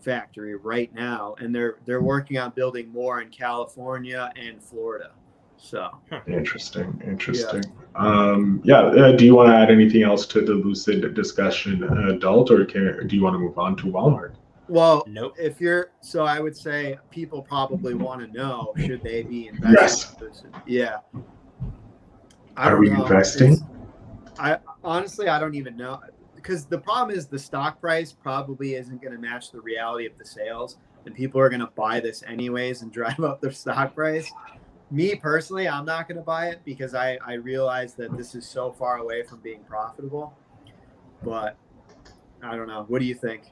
[0.00, 5.10] factory right now, and they're they're working on building more in California and Florida.
[5.60, 5.90] So
[6.28, 7.64] Interesting, interesting.
[7.96, 12.14] Um, yeah, uh, do you want to add anything else to the Lucid discussion, uh,
[12.14, 14.34] adult, or can, do you want to move on to Walmart?
[14.68, 15.02] well.
[15.08, 15.34] Nope.
[15.36, 19.72] If you're so, I would say people probably want to know should they be investing?
[19.80, 20.14] Yes.
[20.20, 20.54] in Lucid?
[20.66, 20.98] Yeah.
[22.58, 23.02] Are we know.
[23.02, 23.52] investing?
[23.52, 23.68] It's-
[24.38, 26.00] I honestly I don't even know
[26.36, 30.16] because the problem is the stock price probably isn't going to match the reality of
[30.16, 33.94] the sales, and people are going to buy this anyways and drive up their stock
[33.94, 34.30] price.
[34.90, 38.46] Me personally, I'm not going to buy it because I I realize that this is
[38.48, 40.36] so far away from being profitable.
[41.22, 41.56] But
[42.42, 42.84] I don't know.
[42.88, 43.42] What do you think?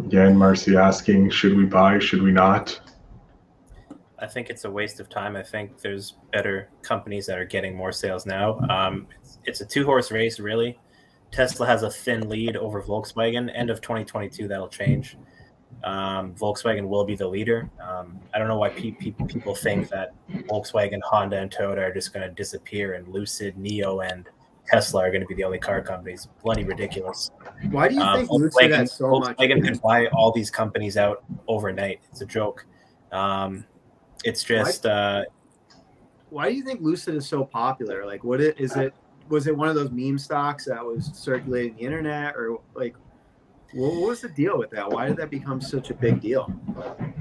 [0.00, 1.98] Again, Marcy asking, should we buy?
[2.00, 2.80] Should we not?
[4.22, 5.34] I think it's a waste of time.
[5.36, 8.58] I think there's better companies that are getting more sales now.
[8.70, 10.78] Um, it's, it's a two horse race, really.
[11.32, 13.50] Tesla has a thin lead over Volkswagen.
[13.54, 15.16] End of 2022, that'll change.
[15.82, 17.68] Um, Volkswagen will be the leader.
[17.82, 20.14] Um, I don't know why pe- pe- people think that
[20.48, 24.28] Volkswagen, Honda, and Toyota are just going to disappear, and Lucid, NIO, and
[24.68, 26.28] Tesla are going to be the only car companies.
[26.44, 27.30] Bloody ridiculous.
[27.70, 29.36] Why do you Um, think Lucid Volkswagen, has so much?
[29.38, 32.00] Can buy all these companies out overnight.
[32.10, 32.64] It's a joke.
[33.10, 33.64] Um,
[34.24, 35.24] it's just uh,
[36.30, 38.06] Why do you think Lucid is so popular?
[38.06, 38.94] Like, what it is it?
[39.28, 42.96] Was it one of those meme stocks that was circulating the internet, or like,
[43.74, 44.90] what, what was the deal with that?
[44.90, 46.52] Why did that become such a big deal?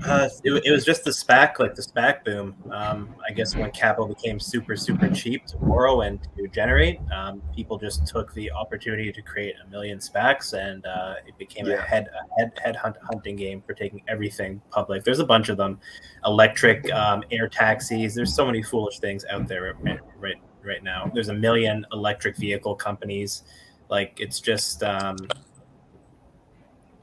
[0.06, 2.56] Uh, it, it was just the SPAC, like the SPAC boom.
[2.72, 7.42] Um, I guess when capital became super, super cheap to borrow and to generate, um,
[7.56, 11.78] people just took the opportunity to create a million SPACs, and uh, it became a
[11.82, 15.04] head a head head hunt, hunting game for taking everything public.
[15.04, 15.80] There's a bunch of them,
[16.26, 18.16] electric um, air taxis.
[18.16, 21.12] There's so many foolish things out there right right, right now.
[21.14, 23.44] There's a million electric vehicle companies.
[23.90, 25.18] Like it's just um,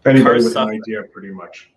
[0.06, 0.68] Anybody Cars with suck.
[0.68, 1.70] an idea, pretty much.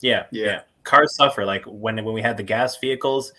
[0.00, 0.44] Yeah, Yeah.
[0.46, 1.44] yeah, Cars suffer.
[1.44, 3.32] Like when when we had the gas vehicles,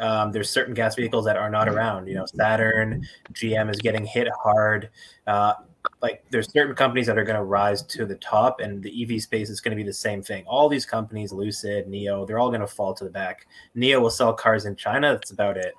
[0.00, 2.06] um, there's certain gas vehicles that are not around.
[2.08, 4.90] You know, Saturn, GM is getting hit hard.
[5.26, 5.54] Uh,
[6.02, 9.22] like there's certain companies that are going to rise to the top, and the EV
[9.22, 10.44] space is going to be the same thing.
[10.46, 13.46] All these companies, Lucid, NIO, they're all going to fall to the back.
[13.76, 15.12] NIO will sell cars in China.
[15.12, 15.74] That's about it.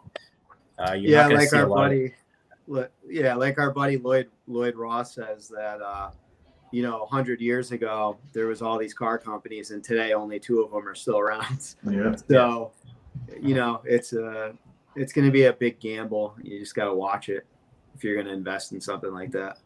[0.78, 2.14] Uh, you're yeah, not gonna like see a our lot of- buddy,
[2.68, 6.12] Lo- yeah, like our buddy Lloyd Lloyd Ross says that uh,
[6.72, 10.62] you know, hundred years ago there was all these car companies, and today only two
[10.62, 11.76] of them are still around.
[11.90, 12.16] Yeah.
[12.30, 12.72] So,
[13.42, 14.54] you know, it's a
[14.96, 16.36] it's going to be a big gamble.
[16.42, 17.46] You just got to watch it
[17.96, 19.58] if you're going to invest in something like that.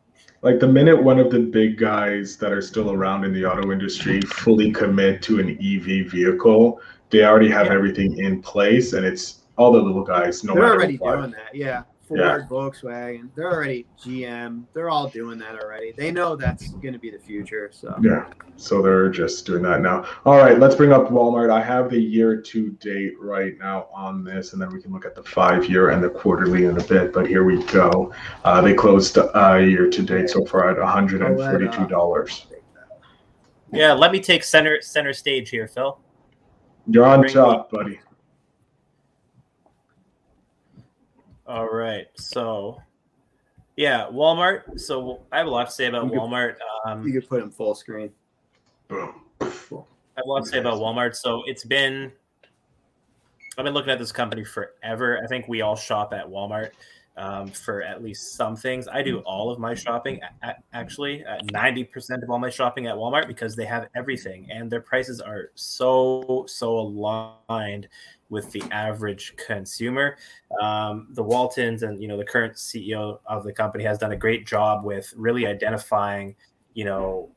[0.42, 3.72] Like the minute one of the big guys that are still around in the auto
[3.72, 7.74] industry fully commit to an EV vehicle, they already have Yeah.
[7.74, 10.44] everything in place, and it's all the little guys.
[10.44, 11.18] No they're already what.
[11.18, 11.54] doing that.
[11.56, 11.84] Yeah.
[12.08, 12.40] Ford, Yeah.
[12.50, 14.66] Volkswagen, they're already GM.
[14.74, 15.94] They're all doing that already.
[15.96, 17.70] They know that's going to be the future.
[17.72, 18.26] So Yeah.
[18.58, 20.06] So they're just doing that now.
[20.26, 21.50] All right, let's bring up Walmart.
[21.50, 25.06] I have the year to date right now on this, and then we can look
[25.06, 27.14] at the five year and the quarterly in a bit.
[27.14, 28.14] But here we go.
[28.44, 32.46] Uh, they closed uh, year to date so far at $142.
[33.72, 35.98] Yeah, let me take center center stage here, Phil.
[36.86, 38.00] You're on Bring top, buddy.
[41.46, 42.08] All right.
[42.16, 42.82] So,
[43.76, 44.80] yeah, Walmart.
[44.80, 46.56] So I have a lot to say about You could- Walmart.
[46.86, 48.12] Um, you could put them full screen.
[48.88, 49.22] Boom.
[49.42, 51.16] I have a lot to say about Walmart.
[51.16, 52.12] So it's been,
[53.58, 55.20] I've been looking at this company forever.
[55.24, 56.72] I think we all shop at Walmart
[57.18, 58.88] um, for at least some things.
[58.88, 60.22] I do all of my shopping,
[60.74, 64.82] actually, uh, 90% of all my shopping at Walmart because they have everything and their
[64.82, 67.88] prices are so, so aligned
[68.34, 70.18] with the average consumer.
[70.62, 74.18] Um, the Waltons and, you know, the current CEO of the company has done a
[74.18, 76.36] great job with really identifying,
[76.74, 77.30] you know,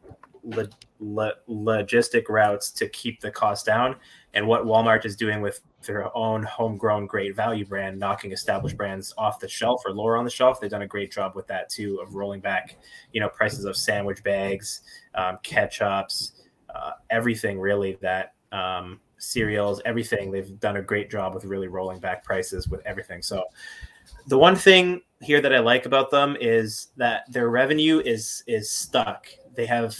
[0.42, 0.66] lo-
[0.98, 3.96] lo- logistic routes to keep the cost down
[4.34, 9.14] and what Walmart is doing with their own homegrown great value brand, knocking established brands
[9.18, 10.60] off the shelf or lower on the shelf.
[10.60, 12.76] They've done a great job with that too, of rolling back,
[13.12, 14.80] you know, prices of sandwich bags,
[15.14, 16.32] um, ketchups,
[16.74, 20.30] uh, everything really that um, cereals, everything.
[20.30, 23.22] They've done a great job with really rolling back prices with everything.
[23.22, 23.44] So
[24.26, 28.70] the one thing here that I like about them is that their revenue is is
[28.70, 29.26] stuck.
[29.54, 29.96] They have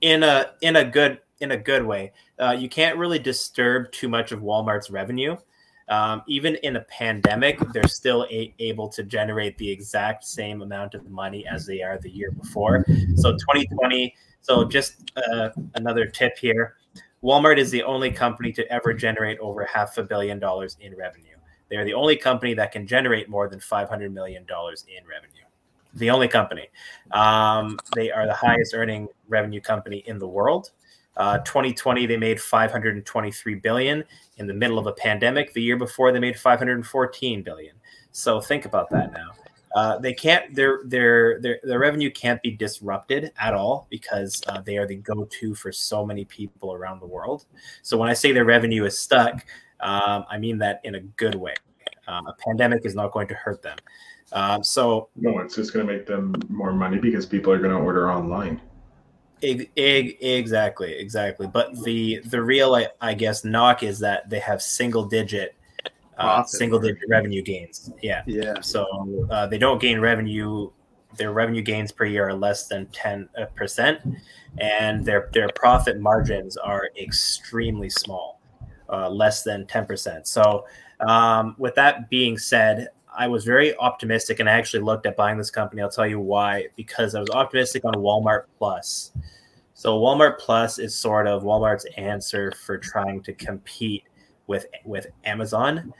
[0.00, 2.12] in a in a good in a good way.
[2.38, 5.36] Uh, you can't really disturb too much of Walmart's revenue.
[5.88, 10.94] Um, even in a pandemic, they're still a- able to generate the exact same amount
[10.94, 12.84] of money as they are the year before.
[13.14, 14.14] So 2020.
[14.40, 16.76] So just uh, another tip here:
[17.26, 21.34] Walmart is the only company to ever generate over half a billion dollars in revenue.
[21.68, 25.42] They are the only company that can generate more than 500 million dollars in revenue.
[25.94, 26.68] The only company.
[27.10, 30.70] Um, they are the highest earning revenue company in the world.
[31.16, 34.04] Uh, 2020, they made 523 billion
[34.36, 35.52] in the middle of a pandemic.
[35.52, 37.74] The year before, they made 514 billion.
[38.12, 39.32] So think about that now.
[39.76, 44.58] Uh, they can't their their their their revenue can't be disrupted at all because uh,
[44.62, 47.44] they are the go-to for so many people around the world.
[47.82, 49.44] So when I say their revenue is stuck,
[49.80, 51.54] um, I mean that in a good way.
[52.08, 53.76] Um, a pandemic is not going to hurt them.
[54.32, 57.70] Um, so No, it's just going to make them more money because people are going
[57.70, 58.62] to order online.
[59.42, 61.46] Eg- eg- exactly, exactly.
[61.46, 65.54] But the the real, I, I guess, knock is that they have single digit,
[66.18, 67.90] uh, single digit revenue gains.
[68.02, 68.22] Yeah.
[68.26, 68.60] Yeah.
[68.60, 70.70] So uh, they don't gain revenue.
[71.16, 74.00] Their revenue gains per year are less than ten percent,
[74.58, 78.40] and their their profit margins are extremely small.
[78.88, 80.26] uh, less than 10%.
[80.26, 80.64] So,
[81.00, 85.38] um, with that being said, I was very optimistic and I actually looked at buying
[85.38, 85.82] this company.
[85.82, 89.12] I'll tell you why because I was optimistic on Walmart Plus.
[89.74, 94.04] So, Walmart Plus is sort of Walmart's answer for trying to compete
[94.46, 95.92] with with Amazon.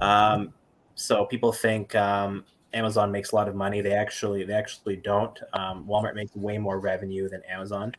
[0.00, 0.52] Um,
[0.94, 3.80] so people think um, Amazon makes a lot of money.
[3.80, 5.38] They actually they actually don't.
[5.52, 7.92] Um, Walmart makes way more revenue than Amazon.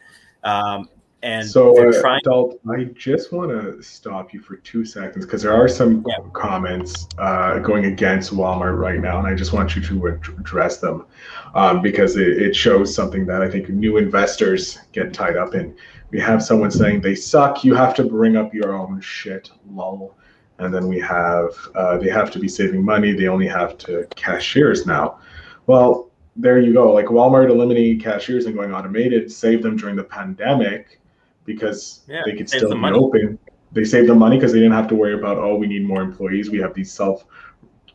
[0.43, 0.89] Um,
[1.23, 5.41] and so, uh, trying- Dalt, I just want to stop you for two seconds because
[5.41, 6.17] there are some yeah.
[6.33, 11.07] comments uh, going against Walmart right now, and I just want you to address them
[11.55, 15.75] um, because it, it, shows something that I think new investors get tied up in.
[16.11, 17.63] We have someone saying they suck.
[17.63, 19.51] You have to bring up your own shit.
[19.71, 20.15] Lol.
[20.59, 23.13] And then we have uh, they have to be saving money.
[23.13, 25.19] They only have to cashiers now.
[25.67, 26.93] Well, there you go.
[26.93, 30.99] Like Walmart eliminating cashiers and going automated saved them during the pandemic
[31.45, 32.97] because yeah, they could still be money.
[32.97, 33.37] open.
[33.71, 36.01] They saved the money because they didn't have to worry about oh we need more
[36.01, 36.49] employees.
[36.49, 37.25] We have these self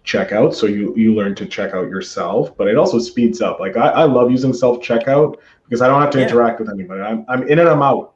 [0.04, 3.76] checkout so you you learn to check out yourself but it also speeds up like
[3.76, 6.26] i, I love using self checkout because i don't have to yeah.
[6.26, 7.00] interact with anybody.
[7.02, 8.14] I'm, I'm in and i'm out.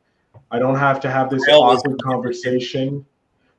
[0.50, 3.04] I don't have to have this awkward conversation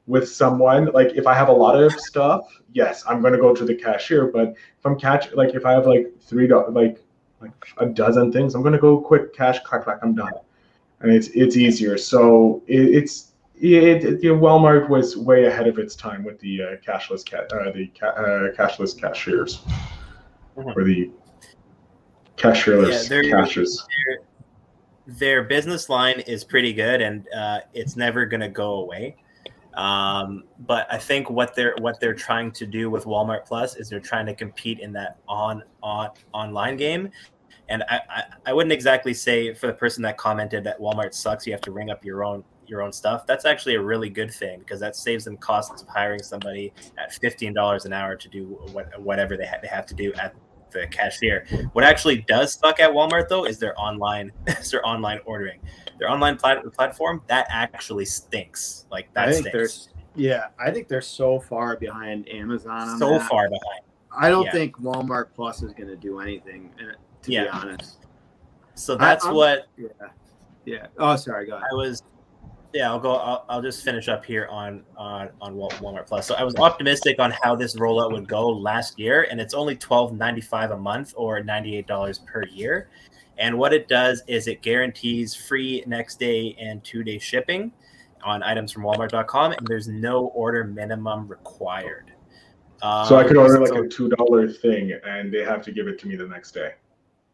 [0.06, 0.86] with someone.
[0.94, 3.76] Like if i have a lot of stuff yes i'm going to go to the
[3.76, 7.02] cashier but if i'm catch like if i have like three like
[7.42, 10.34] like a dozen things i'm going to go quick cash clack clack i'm done.
[11.00, 11.98] And it's it's easier.
[11.98, 16.66] So it, it's it, it, Walmart was way ahead of its time with the uh,
[16.86, 19.62] cashless ca- uh, the ca- uh, cashless cashiers
[20.58, 20.70] mm-hmm.
[20.70, 21.12] or the
[22.38, 23.86] cashierless yeah, cashiers.
[24.06, 24.20] Their,
[25.08, 29.16] their business line is pretty good, and uh, it's never going to go away.
[29.74, 33.90] Um, but I think what they're what they're trying to do with Walmart Plus is
[33.90, 37.12] they're trying to compete in that on on online game.
[37.70, 41.46] And I, I, I wouldn't exactly say for the person that commented that Walmart sucks,
[41.46, 43.28] you have to ring up your own your own stuff.
[43.28, 47.14] That's actually a really good thing because that saves them costs of hiring somebody at
[47.14, 50.34] fifteen dollars an hour to do what, whatever they, ha- they have to do at
[50.72, 51.46] the cashier.
[51.74, 55.60] What actually does suck at Walmart though is their online is their online ordering.
[56.00, 58.86] Their online plat- platform that actually stinks.
[58.92, 59.90] Like that I think stinks.
[60.16, 62.98] Yeah, I think they're so far behind Amazon.
[62.98, 63.30] so that.
[63.30, 63.82] far behind.
[64.12, 64.52] I don't yeah.
[64.52, 66.72] think Walmart Plus is going to do anything.
[66.80, 67.44] Uh, to yeah.
[67.44, 68.06] be honest.
[68.74, 69.68] So that's I, what.
[69.78, 69.88] Yeah.
[70.66, 70.88] Yeah.
[70.98, 71.48] Oh, sorry.
[71.48, 71.68] Go ahead.
[71.72, 72.04] I was
[72.74, 73.16] yeah, I'll go.
[73.16, 76.28] I'll, I'll just finish up here on on on Walmart Plus.
[76.28, 79.76] So I was optimistic on how this rollout would go last year, and it's only
[79.76, 82.90] twelve ninety five a month or ninety eight dollars per year.
[83.38, 87.72] And what it does is it guarantees free next day and two day shipping
[88.24, 92.12] on items from Walmart.com, and there's no order minimum required.
[92.82, 95.88] Um, so I could order like a two dollar thing, and they have to give
[95.88, 96.74] it to me the next day.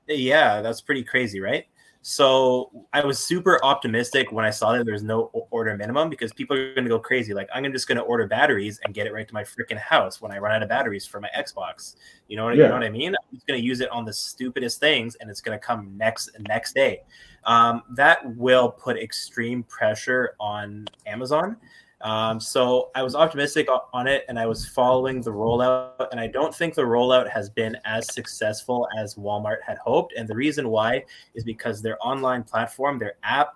[0.08, 1.66] Yeah, that's pretty crazy, right?
[2.06, 6.58] So I was super optimistic when I saw that there's no order minimum because people
[6.58, 7.34] are going to go crazy.
[7.34, 10.20] Like I'm just going to order batteries and get it right to my freaking house
[10.20, 11.96] when I run out of batteries for my Xbox.
[12.28, 12.64] You know what, yeah.
[12.64, 13.16] you know what I mean?
[13.16, 15.96] I'm just going to use it on the stupidest things, and it's going to come
[15.96, 17.04] next next day.
[17.46, 21.56] Um, that will put extreme pressure on Amazon
[22.04, 26.10] um, so I was optimistic on it and I was following the rollout.
[26.12, 30.14] And I don't think the rollout has been as successful as Walmart had hoped.
[30.18, 33.56] And the reason why is because their online platform, their app,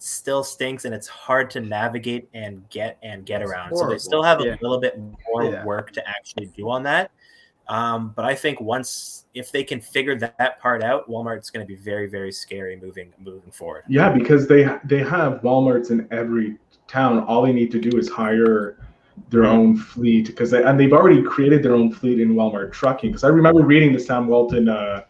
[0.00, 3.76] still stinks and it's hard to navigate and get and get around.
[3.76, 4.56] So they still have a yeah.
[4.62, 5.64] little bit more yeah.
[5.64, 7.10] work to actually do on that.
[7.66, 11.66] Um, but I think once if they can figure that, that part out, Walmart's going
[11.66, 13.82] to be very very scary moving moving forward.
[13.88, 18.08] Yeah, because they they have Walmarts in every town, all they need to do is
[18.08, 18.76] hire
[19.30, 23.10] their own fleet because they, and they've already created their own fleet in Walmart trucking.
[23.10, 25.04] Because I remember reading the Sam Walton, uh,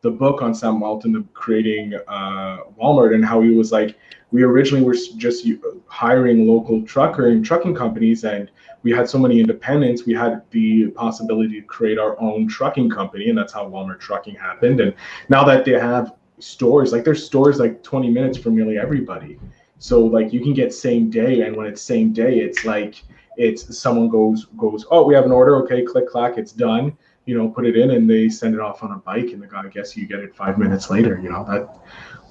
[0.00, 3.96] the book on Sam Walton, the creating uh, Walmart, and how he was like,
[4.30, 5.46] we originally were just
[5.86, 8.50] hiring local trucker and trucking companies, and
[8.82, 13.28] we had so many independents, we had the possibility to create our own trucking company,
[13.28, 14.80] and that's how Walmart Trucking happened.
[14.80, 14.94] And
[15.28, 19.38] now that they have stores, like there's stores like 20 minutes from nearly everybody
[19.84, 23.04] so like you can get same day, and when it's same day, it's like
[23.36, 26.96] it's someone goes goes, oh, we have an order, okay, click clack, it's done.
[27.26, 29.46] You know, put it in, and they send it off on a bike, and the
[29.46, 31.20] guy guess you get it five minutes later.
[31.22, 31.68] You know that,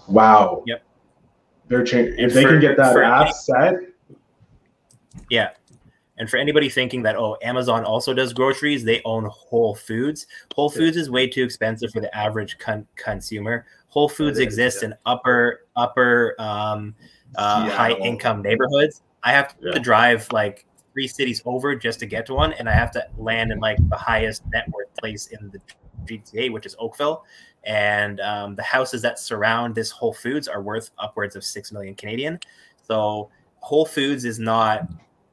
[0.08, 0.64] wow.
[0.66, 0.84] Yep.
[1.68, 2.18] They're changing.
[2.18, 3.76] If for, they can get that app any, set.
[5.30, 5.52] Yeah.
[6.18, 10.26] And for anybody thinking that oh Amazon also does groceries, they own Whole Foods.
[10.56, 13.68] Whole Foods is way too expensive for the average con- consumer.
[13.90, 14.88] Whole Foods exists yeah.
[14.88, 16.96] in upper upper um,
[17.36, 19.02] uh, high income neighborhoods.
[19.24, 19.80] I have to yeah.
[19.80, 23.52] drive like three cities over just to get to one, and I have to land
[23.52, 25.60] in like the highest net worth place in the
[26.06, 27.26] GTA, which is Oakville.
[27.66, 31.96] And um, the houses that surround this Whole Foods are worth upwards of six million
[31.96, 32.40] Canadian.
[32.86, 33.30] So
[33.60, 34.88] Whole Foods is not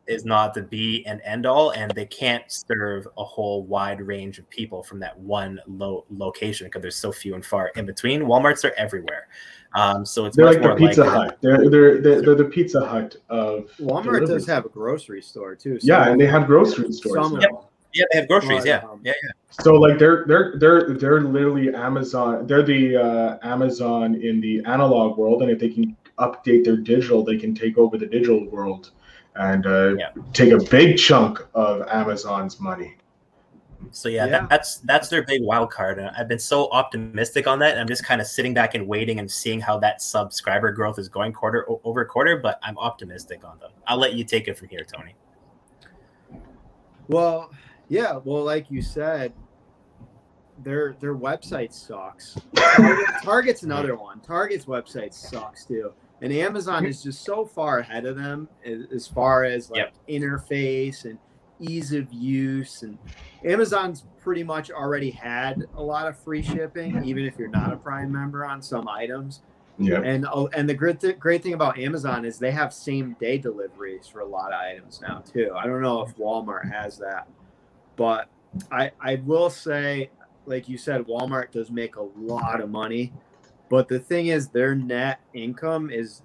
[0.06, 4.38] is not the be and end all, and they can't serve a whole wide range
[4.38, 8.22] of people from that one low location because there's so few and far in between.
[8.22, 9.28] WalMarts are everywhere,
[9.74, 11.38] um, so it's they're like the Pizza likely- Hut.
[11.40, 14.26] They're, they're they're they're the Pizza Hut of Walmart delivery.
[14.26, 15.78] does have a grocery store too.
[15.82, 17.14] Yeah, and they have them- grocery stores.
[17.14, 17.36] Some now.
[17.38, 17.56] of them.
[17.92, 18.58] Yeah, they have groceries.
[18.58, 19.30] But, yeah, um, yeah, yeah.
[19.50, 22.46] So like they're they're they're they're literally Amazon.
[22.46, 27.24] They're the uh, Amazon in the analog world, and if they can update their digital,
[27.24, 28.90] they can take over the digital world
[29.36, 30.10] and uh, Yeah.
[30.32, 32.96] take a big chunk of Amazon's money.
[33.90, 34.30] So yeah, Yeah.
[34.30, 37.72] That, that's that's their big wild card, and I've been so optimistic on that.
[37.72, 40.98] And I'm just kind of sitting back and waiting and seeing how that subscriber growth
[40.98, 42.36] is going quarter over quarter.
[42.36, 43.70] But I'm optimistic on them.
[43.86, 45.14] I'll let you take it from here, Tony.
[47.08, 47.50] Well,
[47.88, 48.20] yeah.
[48.22, 49.32] Well, like you said,
[50.62, 52.36] their their website sucks.
[52.54, 54.20] Target, Target's another one.
[54.20, 59.08] Target's website sucks too, and Amazon is just so far ahead of them as, as
[59.08, 60.22] far as like Yep.
[60.22, 61.18] interface and
[61.60, 62.82] ease of use.
[62.82, 62.98] And
[63.44, 67.76] Amazon's pretty much already had a lot of free shipping, even if you're not a
[67.76, 69.42] Prime member on some items.
[69.78, 70.02] Yeah.
[70.02, 73.38] And oh, and the great th- great thing about Amazon is they have same day
[73.38, 75.52] deliveries for a lot of items now too.
[75.56, 77.26] I don't know if Walmart has that,
[77.96, 78.28] but
[78.70, 80.10] I I will say,
[80.44, 83.14] like you said, Walmart does make a lot of money,
[83.70, 86.20] but the thing is, their net income is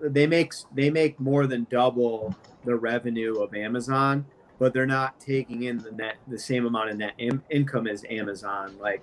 [0.00, 4.26] they make they make more than double the revenue of Amazon,
[4.60, 8.04] but they're not taking in the net the same amount of net in- income as
[8.08, 8.76] Amazon.
[8.78, 9.02] Like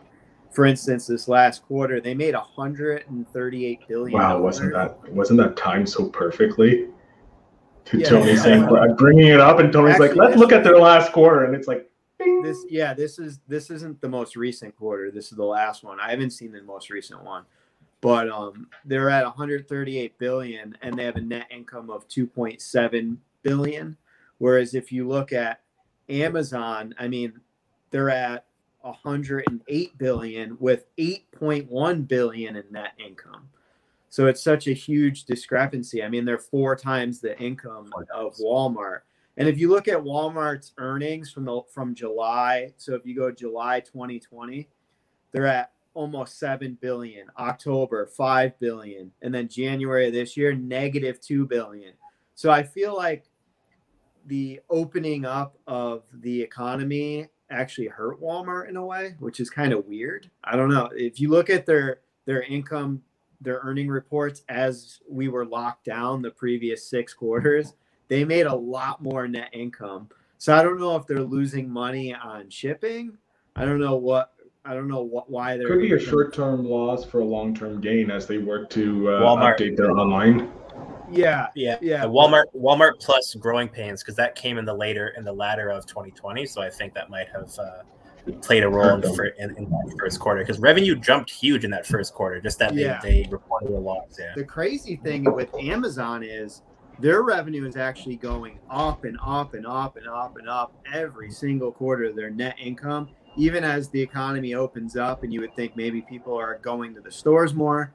[0.51, 4.17] for instance, this last quarter they made 138 billion.
[4.17, 6.87] Wow, wasn't that wasn't that timed so perfectly?
[7.85, 10.77] To Yeah, Tony saying, I'm bringing it up, and Tony's like, let's look at their
[10.77, 12.41] last quarter, and it's like, bing.
[12.41, 15.99] this yeah this is this isn't the most recent quarter this is the last one
[15.99, 17.43] i haven't seen the most recent one
[18.01, 23.97] but um they're at 138 billion and they have a net income of 2.7 billion
[24.37, 25.61] whereas if you look at
[26.09, 27.33] amazon i mean
[27.91, 28.47] they're at
[28.87, 33.49] 108 billion with 8.1 billion in net income.
[34.09, 36.03] So it's such a huge discrepancy.
[36.03, 39.01] I mean they're four times the income of walmart.
[39.35, 43.31] And if you look at Walmart's earnings from the from July, so if you go
[43.31, 44.67] July 2020,
[45.31, 51.21] they're at almost 7 billion, October 5 billion, and then January of this year negative
[51.21, 51.93] 2 billion.
[52.33, 53.26] So I feel like
[54.27, 59.73] the opening up of the economy actually hurt Walmart in a way, which is kind
[59.73, 60.29] of weird.
[60.43, 60.89] I don't know.
[60.93, 63.01] If you look at their their income,
[63.41, 67.73] their earning reports as we were locked down the previous 6 quarters,
[68.09, 70.09] they made a lot more net income.
[70.37, 73.17] So I don't know if they're losing money on shipping.
[73.55, 74.33] I don't know what
[74.67, 78.11] I don't know what why they're could be a short-term loss for a long-term gain
[78.11, 79.57] as they work to uh, Walmart.
[79.57, 80.51] update their online.
[81.09, 82.01] Yeah, Yeah, yeah.
[82.01, 85.69] the Walmart Walmart Plus growing pains because that came in the later in the latter
[85.69, 86.45] of 2020.
[86.45, 89.69] So I think that might have uh, played a role in, the fir- in, in
[89.69, 92.41] that first quarter because revenue jumped huge in that first quarter.
[92.41, 92.99] Just that Yeah.
[93.01, 94.17] they, they reported a loss.
[94.19, 94.33] Yeah.
[94.35, 96.61] The crazy thing with Amazon is
[96.99, 101.31] their revenue is actually going up and up and up and up and up every
[101.31, 102.11] single quarter.
[102.11, 103.07] Their net income,
[103.37, 107.01] even as the economy opens up, and you would think maybe people are going to
[107.01, 107.93] the stores more.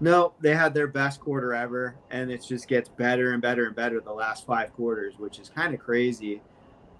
[0.00, 3.74] No, they had their best quarter ever, and it just gets better and better and
[3.74, 6.42] better the last five quarters, which is kind of crazy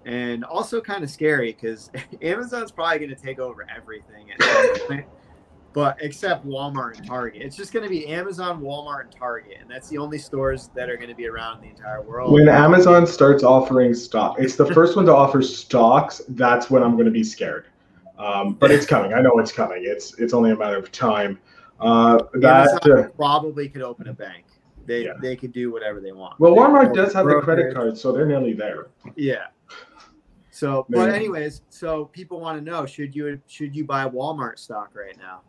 [0.05, 1.89] and also kind of scary because
[2.21, 4.27] Amazon's probably going to take over everything
[5.75, 7.41] but except Walmart and Target.
[7.41, 10.89] It's just going to be Amazon, Walmart, and Target, and that's the only stores that
[10.89, 12.31] are going to be around in the entire world.
[12.31, 16.21] When Amazon starts offering stock, it's the first one to offer stocks.
[16.29, 17.65] That's when I'm going to be scared.
[18.17, 19.13] Um, but it's coming.
[19.13, 19.81] I know it's coming.
[19.85, 21.39] It's it's only a matter of time.
[21.79, 24.45] Uh, that uh, probably could open a bank.
[24.85, 25.13] They Yeah.
[25.21, 26.39] they could do whatever they want.
[26.39, 27.75] well, They Walmart does have the credit brokerage.
[27.75, 28.87] card, so they're nearly there.
[29.15, 29.47] Yeah.
[30.51, 34.91] So, but anyways, so people want to know should you should you buy Walmart stock
[34.95, 35.41] right now?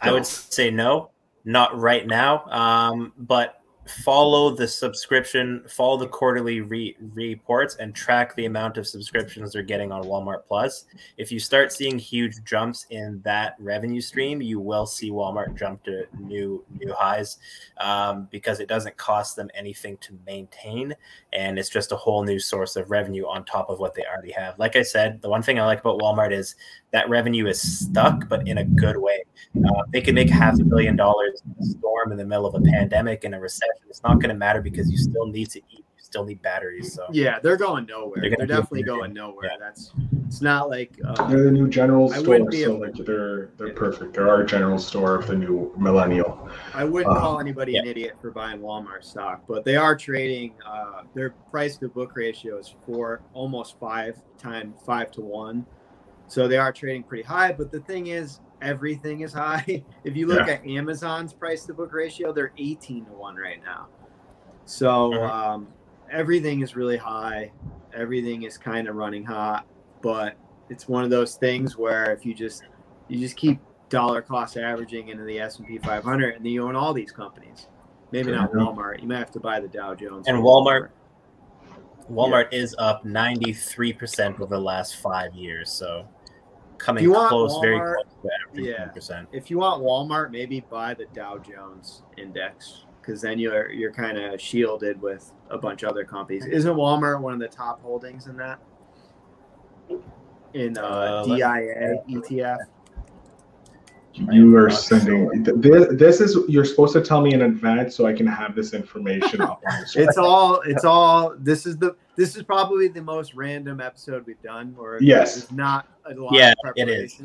[0.00, 1.10] I would say no,
[1.44, 2.46] not right now.
[2.46, 3.59] Um, but
[3.90, 9.62] follow the subscription, follow the quarterly re- reports, and track the amount of subscriptions they're
[9.62, 10.86] getting on Walmart Plus.
[11.16, 15.84] If you start seeing huge jumps in that revenue stream, you will see Walmart jump
[15.84, 17.38] to new new highs
[17.78, 20.94] um, because it doesn't cost them anything to maintain,
[21.32, 24.32] and it's just a whole new source of revenue on top of what they already
[24.32, 24.58] have.
[24.58, 26.54] Like I said, the one thing I like about Walmart is
[26.92, 29.24] that revenue is stuck, but in a good way.
[29.56, 32.54] Uh, they can make half a billion dollars in a storm in the middle of
[32.54, 33.79] a pandemic and a recession.
[33.88, 35.84] It's not going to matter because you still need to eat.
[35.96, 36.92] You still need batteries.
[36.94, 38.20] So Yeah, they're going nowhere.
[38.20, 39.50] They're They're, definitely going nowhere.
[39.52, 39.56] Yeah.
[39.58, 39.92] That's
[40.26, 42.94] it's not like uh, They're the new general I store, wouldn't be so a- like
[43.04, 44.14] they're they're perfect.
[44.14, 46.48] They're our general store of the new millennial.
[46.72, 50.54] I wouldn't Uh, call anybody an idiot for buying Walmart stock, but they are trading.
[50.64, 55.66] Uh, their price to book ratio is four, almost five times five to one.
[56.28, 57.50] So they are trading pretty high.
[57.52, 59.82] But the thing is, everything is high.
[60.04, 60.54] If you look Yeah.
[60.54, 63.88] at Amazon's price to book ratio, they're 18 to one right now.
[64.64, 65.30] So Mhm.
[65.30, 65.68] um,
[66.10, 67.52] everything is really high.
[67.94, 69.66] Everything is kind of running hot,
[70.02, 70.34] but
[70.68, 72.62] it's one of those things where if you just
[73.08, 73.58] you just keep
[73.88, 77.10] dollar cost averaging into the S and P 500, and then you own all these
[77.10, 77.66] companies.
[78.12, 79.02] Maybe not Walmart.
[79.02, 80.28] You might have to buy the Dow Jones.
[80.28, 80.90] And Walmart-
[82.08, 85.70] Walmart is up 93% over the last five years.
[85.70, 86.06] So
[86.80, 88.04] coming close, very close
[88.54, 88.86] Yeah.
[88.94, 89.26] 10%.
[89.32, 94.18] If you want Walmart, maybe buy the Dow Jones index because then you're you're kind
[94.18, 96.46] of shielded with a bunch of other companies.
[96.46, 98.58] Isn't Walmart one of the top holdings in that?
[100.54, 102.58] In uh, Uh, DIA ETF.
[104.14, 105.86] You are sending this.
[105.92, 109.40] This is you're supposed to tell me in advance so I can have this information
[109.40, 110.08] up on the screen.
[110.08, 110.60] It's all.
[110.66, 111.34] It's all.
[111.38, 111.94] This is the.
[112.16, 114.74] This is probably the most random episode we've done.
[114.78, 115.36] Or Yes.
[115.36, 117.22] there's not a lot Yeah, of it is.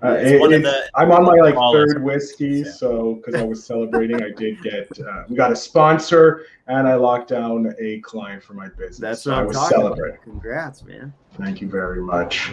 [0.00, 0.26] Preparation.
[0.26, 2.70] Uh, It's it- one of the I'm on my like smallest- third whiskey, Yeah.
[2.70, 6.94] so because I was celebrating, I did get uh, we got a sponsor and I
[6.94, 8.98] locked down a client for my business.
[8.98, 10.16] That's so what I I'm was talking celebrating.
[10.16, 10.24] about.
[10.24, 11.12] Congrats, man.
[11.34, 12.52] Thank you very much.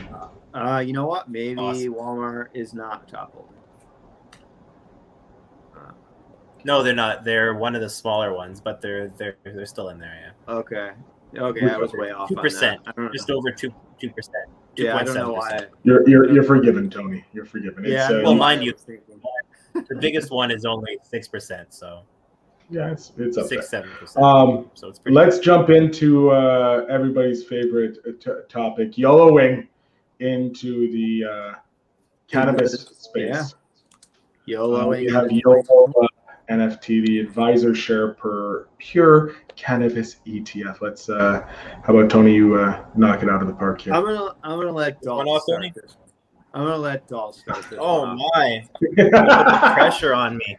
[0.53, 1.29] Uh, you know what?
[1.29, 1.93] Maybe Awesome.
[1.93, 3.51] Walmart is not top holding.
[6.63, 7.23] No, they're not.
[7.23, 10.33] They're one of the smaller ones, but they're they're they're still in there.
[10.47, 10.91] Yeah, Okay.
[11.37, 12.27] Okay, I was way off.
[12.29, 12.91] two percent, that.
[12.91, 13.11] I don't know.
[13.11, 13.71] just over two
[14.01, 14.45] two percent.
[14.75, 15.59] Two yeah, I don't seven know why.
[15.83, 17.23] You're you're you're forgiven, Tony.
[17.33, 17.83] You're forgiven.
[17.85, 18.73] Yeah, It's, uh, Well, mind you-
[19.73, 22.01] The biggest one is only six percent, so
[22.69, 23.81] yeah, it's it's up six there.
[23.83, 24.23] seven percent.
[24.25, 25.15] Um, So it's pretty.
[25.15, 29.67] let's jump into uh, everybody's favorite uh, t- topic: yellowing
[30.19, 31.53] into the uh,
[32.29, 33.53] cannabis space.
[34.47, 34.59] Yeah.
[34.59, 34.89] Uh, YOLO.
[34.89, 36.07] we have YOLO uh,
[36.49, 40.81] ETF, the advisor share per pure cannabis ETF.
[40.81, 41.09] Let's.
[41.09, 41.47] Uh,
[41.83, 42.33] how about Tony?
[42.35, 43.93] You uh, knock it out of the park here.
[43.93, 45.73] I'm gonna I'm gonna let One Dalt off, start Tony?
[45.75, 45.97] this.
[46.53, 47.79] I'm gonna let Dalt start this.
[47.81, 48.31] Oh one off.
[48.35, 49.73] my!
[49.73, 50.57] Pressure on me.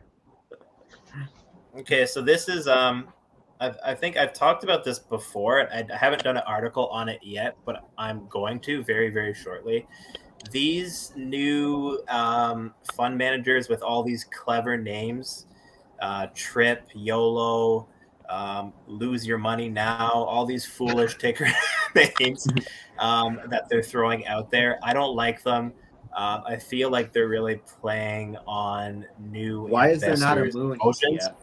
[1.78, 3.08] Okay, so this is um,
[3.60, 5.68] I, I think I've talked about this before.
[5.72, 9.34] I, I haven't done an article on it yet, but I'm going to very very
[9.34, 9.86] shortly.
[10.50, 15.46] These new um, fund managers with all these clever names,
[16.00, 17.88] uh, Trip, YOLO,
[18.28, 21.46] um, Lose Your Money Now, all these foolish ticker
[22.20, 22.46] names
[22.98, 24.78] um, that they're throwing out there.
[24.82, 25.72] I don't like them.
[26.16, 29.66] Um, I feel like they're really playing on new.
[29.66, 31.28] Why is there not a moon emotions.
[31.28, 31.34] ETF?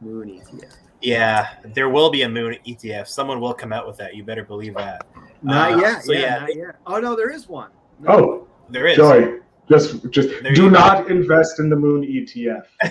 [0.00, 0.74] Moon ETF.
[1.00, 3.06] Yeah, there will be a moon ETF.
[3.06, 4.16] Someone will come out with that.
[4.16, 5.06] You better believe that.
[5.42, 6.02] Not Uh, yet.
[6.04, 6.76] so yeah, yeah, not yet.
[6.86, 7.70] Oh no, there is one.
[8.00, 8.10] No.
[8.10, 8.96] oh, There is.
[8.96, 9.38] Joy,
[9.70, 10.74] just just There do you go.
[10.74, 12.64] not invest in the Moon ETF,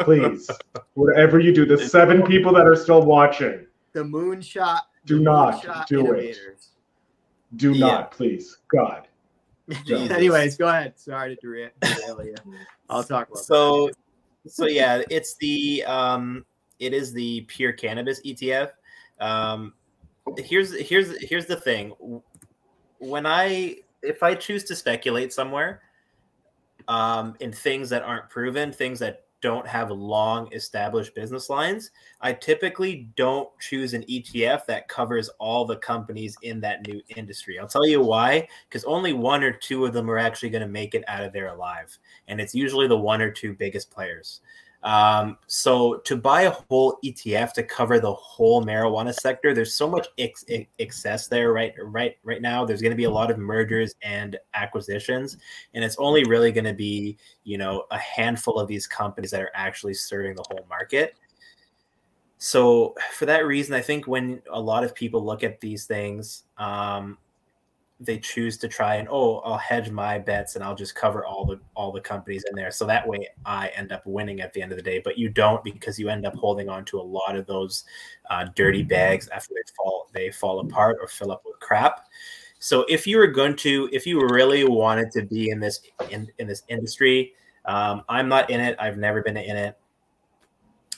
[0.00, 0.50] please.
[0.94, 4.80] Whatever you do, the seven people that are still watching, the moonshot.
[5.06, 6.38] Do the not Moonshot do it.
[7.56, 7.86] do Yeah.
[7.86, 8.58] not, please.
[8.68, 9.08] God.
[9.90, 10.98] Anyways, go ahead.
[10.98, 12.34] Sorry to derail derail you.
[12.88, 13.90] I'll talk about So,
[14.46, 16.44] so yeah, it's the um,
[16.78, 18.70] it is the pure cannabis ETF.
[19.20, 19.74] Um,
[20.38, 21.92] here's here's here's the thing.
[22.98, 25.82] When I if I choose to speculate somewhere,
[26.86, 32.32] um, in things that aren't proven, things that don't have long established business lines, I
[32.32, 37.58] typically don't choose an ETF that covers all the companies in that new industry.
[37.58, 40.68] I'll tell you why, because only one or two of them are actually going to
[40.68, 44.40] make it out of there alive and it's usually the one or two biggest players.
[44.84, 49.88] Um, so to buy a whole ETF to cover the whole marijuana sector, there's so
[49.88, 52.64] much ex- ex- excess there right right right now.
[52.64, 55.36] There's going to be a lot of mergers and acquisitions,
[55.74, 59.42] and it's only really going to be you know a handful of these companies that
[59.42, 61.16] are actually serving the whole market.
[62.38, 66.44] So for that reason, I think when a lot of people look at these things,
[66.56, 67.18] um,
[68.00, 71.44] they choose to try and oh i'll hedge my bets and i'll just cover all
[71.44, 72.70] the all the companies in there.
[72.70, 75.28] So that way i end up winning at the end of the day but you
[75.28, 77.84] don't because you end up holding on to a lot of those
[78.30, 82.06] uh, dirty bags after they fall they fall apart or fill up with crap.
[82.60, 85.80] So if you were going to if you really wanted to be in this
[86.10, 87.34] in, in this industry
[87.64, 88.76] um, i'm not in it.
[88.78, 89.76] I've never been in it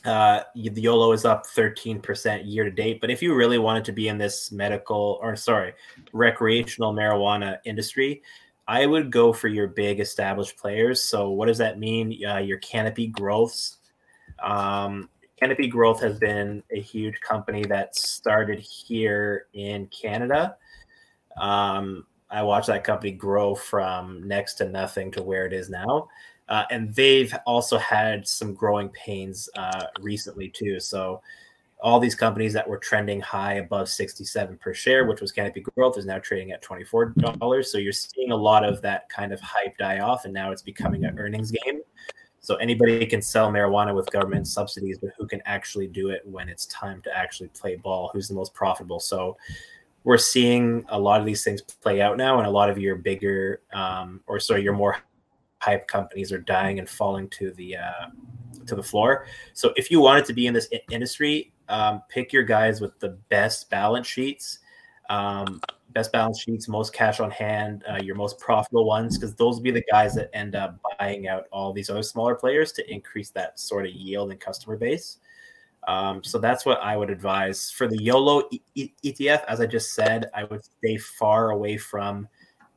[0.04, 3.00] uh, the YOLO is up 13% year to date.
[3.00, 5.74] But if you really wanted to be in this medical or sorry,
[6.12, 8.22] recreational marijuana industry,
[8.66, 11.02] I would go for your big established players.
[11.02, 12.24] So what does that mean?
[12.24, 13.78] Uh, your canopy growths,
[14.42, 15.08] um,
[15.40, 20.56] Canopy Growth has been a huge company that started here in Canada.
[21.40, 26.08] Um, I watched that company grow from next to nothing to where it is now.
[26.50, 30.80] Uh, and they've also had some growing pains uh, recently too.
[30.80, 31.22] So
[31.80, 35.96] all these companies that were trending high above 67 per share, which was Canopy Growth,
[35.96, 37.64] is now trading at $24.
[37.64, 40.60] So you're seeing a lot of that kind of hype die off, and now it's
[40.60, 41.80] becoming an earnings game.
[42.40, 46.48] So anybody can sell marijuana with government subsidies, but who can actually do it when
[46.48, 48.10] it's time to actually play ball?
[48.12, 48.98] Who's the most profitable?
[48.98, 49.36] So
[50.04, 52.96] we're seeing a lot of these things play out now, and a lot of your
[52.96, 54.96] bigger, um, or sorry, your more
[55.60, 58.06] hype companies are dying and falling to the uh,
[58.66, 59.26] to the floor.
[59.54, 63.10] So if you wanted to be in this industry, um, pick your guys with the
[63.28, 64.58] best balance sheets.
[65.08, 65.60] Um,
[65.92, 69.62] best balance sheets, most cash on hand, uh, your most profitable ones, because those will
[69.62, 73.30] be the guys that end up buying out all these other smaller players to increase
[73.30, 75.18] that sort of yield and customer base.
[75.88, 79.44] Um, so that's what I would advise for the YOLO e- ETF.
[79.46, 82.28] As I just said, I would stay far away from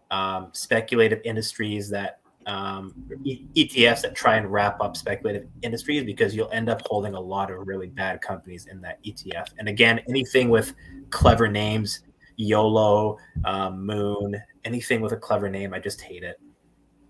[0.10, 2.94] um, speculative industries that um,
[3.26, 7.52] ETFs that try and wrap up speculative industries because you'll end up holding a lot
[7.52, 9.50] of really bad companies in that ETF.
[9.60, 10.74] And again, anything with
[11.10, 12.02] clever names
[12.38, 15.74] YOLO, um, Moon, anything with a clever name.
[15.74, 16.40] I just hate it.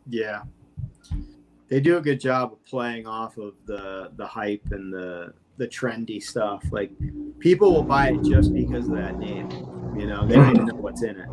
[0.10, 0.42] Yeah,
[1.70, 5.68] they do a good job of playing off of the the hype and the the
[5.68, 6.64] trendy stuff.
[6.72, 6.92] Like
[7.40, 9.50] people will buy it just because of that name.
[9.98, 11.30] You know, they don't even know what's in it.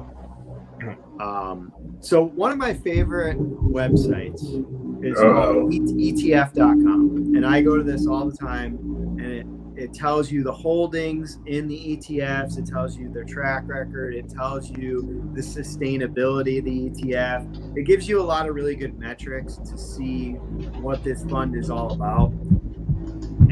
[1.20, 1.70] Um,
[2.00, 4.42] so one of my favorite websites
[5.04, 8.76] is called ETF.com, and I go to this all the time,
[9.18, 9.46] and it
[9.80, 12.58] it tells you the holdings in the ETFs.
[12.58, 14.14] It tells you their track record.
[14.14, 17.78] It tells you the sustainability of the ETF.
[17.78, 20.32] It gives you a lot of really good metrics to see
[20.82, 22.30] what this fund is all about.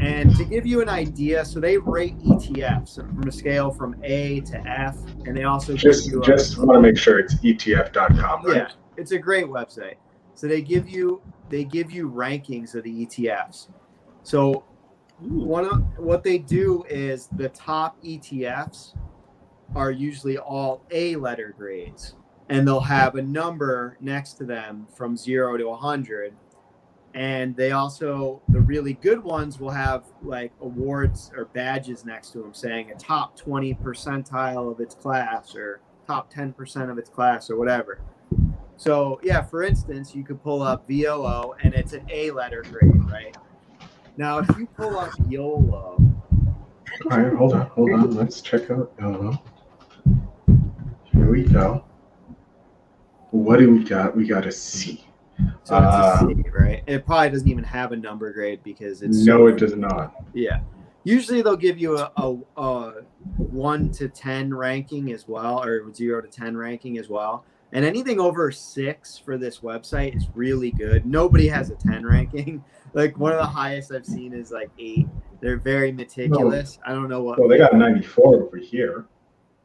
[0.01, 4.39] And to give you an idea, so they rate ETFs from a scale from A
[4.41, 8.45] to F, and they also just just want to make sure it's ETF.com.
[8.45, 8.55] Right?
[8.57, 9.95] Yeah, it's a great website.
[10.35, 13.67] So they give you they give you rankings of the ETFs.
[14.23, 14.63] So
[15.19, 18.95] one of what they do is the top ETFs
[19.75, 22.15] are usually all A letter grades,
[22.47, 26.33] and they'll have a number next to them from zero to 100.
[27.15, 32.39] And they also, the really good ones will have like awards or badges next to
[32.39, 37.49] them saying a top 20 percentile of its class or top 10% of its class
[37.49, 37.99] or whatever.
[38.77, 43.03] So, yeah, for instance, you could pull up VOO and it's an A letter grade,
[43.11, 43.35] right?
[44.15, 45.97] Now, if you pull up YOLO.
[47.11, 48.11] All right, hold on, hold on.
[48.15, 49.41] Let's check out YOLO.
[51.11, 51.83] Here we go.
[53.31, 54.15] What do we got?
[54.15, 55.05] We got a C.
[55.63, 56.83] So it's uh, a C, right?
[56.87, 59.25] It probably doesn't even have a number grade because it's.
[59.25, 60.15] No, so it does not.
[60.33, 60.61] Yeah.
[61.03, 62.93] Usually they'll give you a, a, a
[63.37, 67.45] one to 10 ranking as well, or zero to 10 ranking as well.
[67.71, 71.05] And anything over six for this website is really good.
[71.05, 72.63] Nobody has a 10 ranking.
[72.93, 75.05] Like one of the highest I've seen is like eight.
[75.41, 76.79] They're very meticulous.
[76.83, 76.91] No.
[76.91, 77.37] I don't know what.
[77.37, 79.05] Well, they got 94 over here.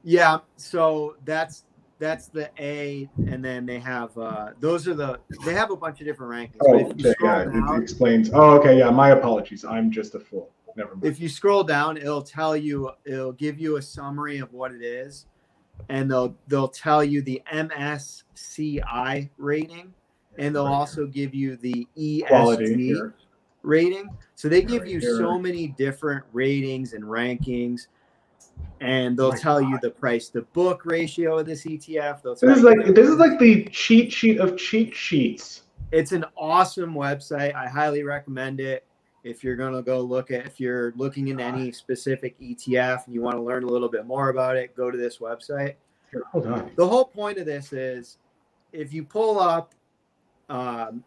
[0.03, 0.41] Yeah.
[0.57, 1.65] So that's
[2.05, 6.01] that's the A, and then they have uh those are the they have a bunch
[6.01, 6.61] of different rankings.
[6.63, 8.31] Oh, okay, yeah, down, it explains.
[8.33, 8.91] Oh, okay, yeah.
[8.91, 9.65] My apologies.
[9.65, 10.51] I'm just a fool.
[10.77, 11.05] Never mind.
[11.05, 12.91] If you scroll down, it'll tell you.
[13.05, 15.27] It'll give you a summary of what it is
[15.89, 19.95] and they'll they'll tell you the MSCI rating,
[20.39, 23.13] and they'll also give you the ESG
[23.63, 24.09] rating.
[24.35, 27.89] So they give you so many different ratings and rankings,
[28.81, 32.23] and they'll tell you the price to book ratio of this ETF.
[32.23, 35.63] They'll this is like this is like the cheat sheet of cheat sheets.
[35.93, 37.55] It's an awesome website.
[37.55, 38.85] I highly recommend it
[39.23, 43.15] if you're going to go look at if you're looking in any specific ETF and
[43.15, 45.77] you want to learn a little bit more about it, go to this website.
[46.31, 46.71] hold on.
[46.77, 48.19] The whole point of this is
[48.73, 49.75] if you pull up
[50.51, 51.03] um,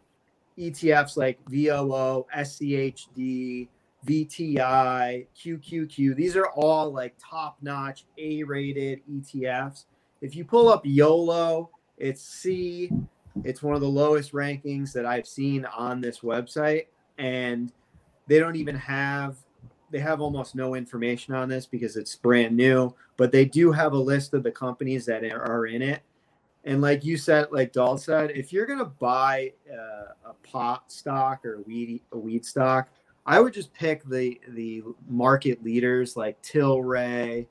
[0.58, 3.68] ETFs like VOO, SCHD,
[4.06, 9.84] VTI, QQQ, these are all like top notch A rated ETFs.
[10.20, 12.90] If you pull up YOLO, it's C.
[13.44, 16.86] It's one of the lowest rankings that I've seen on this website.
[17.18, 17.72] And
[18.26, 19.36] they don't even have
[19.90, 23.94] they have almost no information on this because it's brand new, but they do have
[23.94, 26.02] a list of the companies that are in it.
[26.64, 31.44] And like you said, like Dalt said, if you're gonna buy uh, a pot stock
[31.44, 32.88] or a weed a weed stock,
[33.28, 37.46] I would just pick the the market leaders like Tilray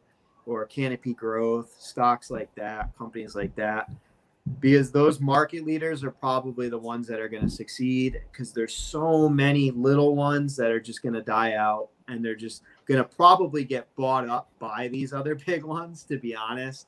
[0.45, 3.89] or Canopy Growth, stocks like that, companies like that
[4.59, 8.73] because those market leaders are probably the ones that are going to succeed because there's
[8.73, 12.97] so many little ones that are just going to die out and they're just going
[12.97, 16.87] to probably get bought up by these other big ones, to be honest.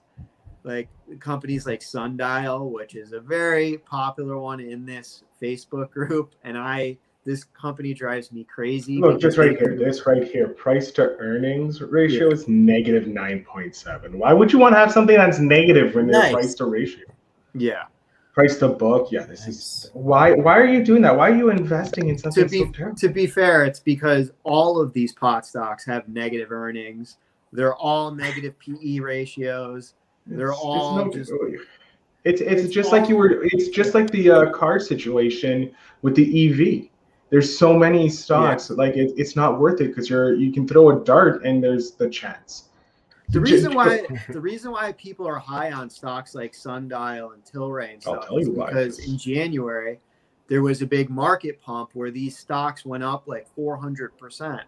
[0.64, 6.36] Like companies like Sundial, which is a very popular one in this Facebook group.
[6.44, 9.00] And I, this company drives me crazy.
[9.00, 12.34] Look, just right here, this right here, price to earnings ratio yeah.
[12.34, 14.16] is negative 9.7.
[14.16, 16.34] Why would you want to have something that's negative when there's nice.
[16.34, 17.06] price to ratio?
[17.54, 17.84] Yeah
[18.40, 19.12] price to book.
[19.12, 19.56] Yeah, this nice.
[19.56, 20.32] is why.
[20.34, 21.16] Why are you doing that?
[21.16, 22.98] Why are you investing in something to be, so terrible?
[22.98, 27.18] To be fair, it's because all of these pot stocks have negative earnings.
[27.52, 29.96] They're all negative PE ratios.
[30.26, 31.32] They're it's, all it's no, just.
[32.26, 33.44] It's, it's, it's just all, like you were.
[33.44, 36.90] It's just like the uh, car situation with the EV.
[37.30, 38.76] There's so many stocks, yeah.
[38.76, 41.92] like it, it's not worth it because you're you can throw a dart and there's
[41.92, 42.70] the chance.
[43.30, 47.94] The reason why the reason why people are high on stocks like Sundial and Tilray
[47.94, 50.00] and stuff is because in January
[50.48, 54.62] there was a big market pump where these stocks went up like 400%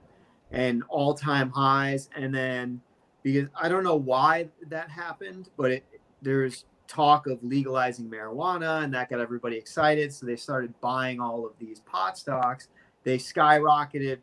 [0.51, 2.07] and all-time highs.
[2.15, 2.79] And then
[3.23, 5.83] because I don't know why that happened but it
[6.21, 11.45] there's talk of legalizing marijuana and that got everybody excited so they started buying all
[11.45, 12.67] of these pot stocks
[13.03, 14.17] they skyrocketed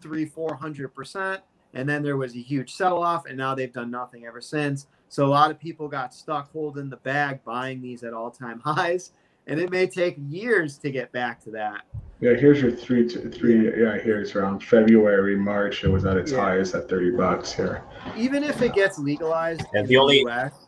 [0.00, 1.40] 3 400%
[1.74, 4.86] and then there was a huge sell off, and now they've done nothing ever since.
[5.08, 8.60] So a lot of people got stuck holding the bag, buying these at all time
[8.64, 9.10] highs,
[9.46, 11.82] and it may take years to get back to that.
[12.20, 13.66] Yeah, here's your three, three.
[13.66, 15.84] Yeah, here's around February, March.
[15.84, 16.40] It was at its yeah.
[16.40, 17.82] highest at thirty bucks here.
[18.16, 20.63] Even if it gets legalized and the only US,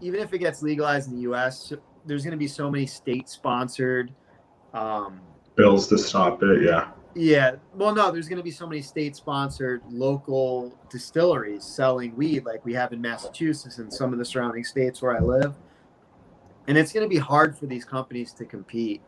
[0.00, 1.72] even if it gets legalized in the U.S.,
[2.06, 4.12] there's going to be so many state-sponsored
[4.72, 5.20] um,
[5.56, 6.62] bills to stop it.
[6.62, 6.90] Yeah.
[7.14, 7.56] Yeah.
[7.74, 12.64] Well, no, there's going to be so many state sponsored local distilleries selling weed like
[12.64, 15.54] we have in Massachusetts and some of the surrounding states where I live.
[16.68, 19.02] And it's going to be hard for these companies to compete.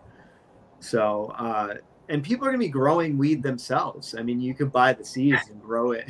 [0.81, 1.75] So, uh,
[2.09, 4.17] and people are going to be growing weed themselves.
[4.19, 6.07] I mean, you can buy the seeds and grow it.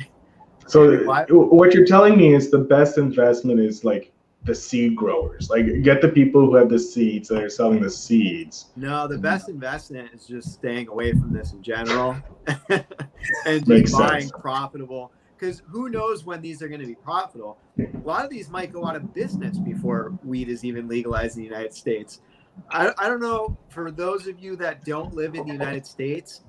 [0.65, 4.13] So, what you're telling me is the best investment is like
[4.45, 5.49] the seed growers.
[5.49, 8.67] Like get the people who have the seeds that are selling the seeds.
[8.75, 9.21] No, the mm.
[9.21, 12.17] best investment is just staying away from this in general
[12.69, 14.31] and just buying sense.
[14.31, 15.11] profitable.
[15.37, 17.57] Because who knows when these are going to be profitable?
[17.77, 21.43] A lot of these might go out of business before weed is even legalized in
[21.43, 22.21] the United States.
[22.69, 23.57] I, I don't know.
[23.69, 26.41] For those of you that don't live in the United States,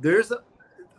[0.00, 0.38] there's a,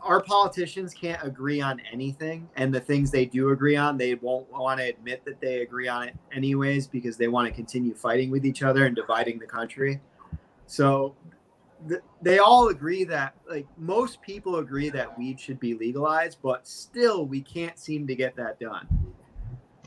[0.06, 4.50] our politicians can't agree on anything and the things they do agree on they won't
[4.52, 8.30] want to admit that they agree on it anyways because they want to continue fighting
[8.30, 10.00] with each other and dividing the country.
[10.68, 11.16] So
[11.90, 16.68] th- they all agree that like most people agree that weed should be legalized but
[16.68, 18.88] still we can't seem to get that done.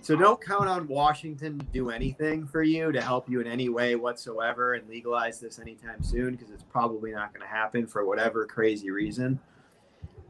[0.03, 3.69] So don't count on washington to do anything for you to help you in any
[3.69, 8.05] way whatsoever and legalize this anytime soon because it's probably not going to happen for
[8.05, 9.39] whatever crazy reason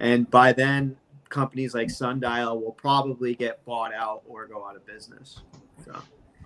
[0.00, 0.96] and by then,
[1.28, 5.40] companies like Sundial will probably get bought out or go out of business.
[5.84, 5.94] So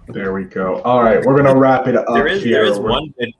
[0.08, 0.80] there we go.
[0.82, 2.64] All right, we're gonna wrap it up there is, here.
[2.64, 3.32] There is one good.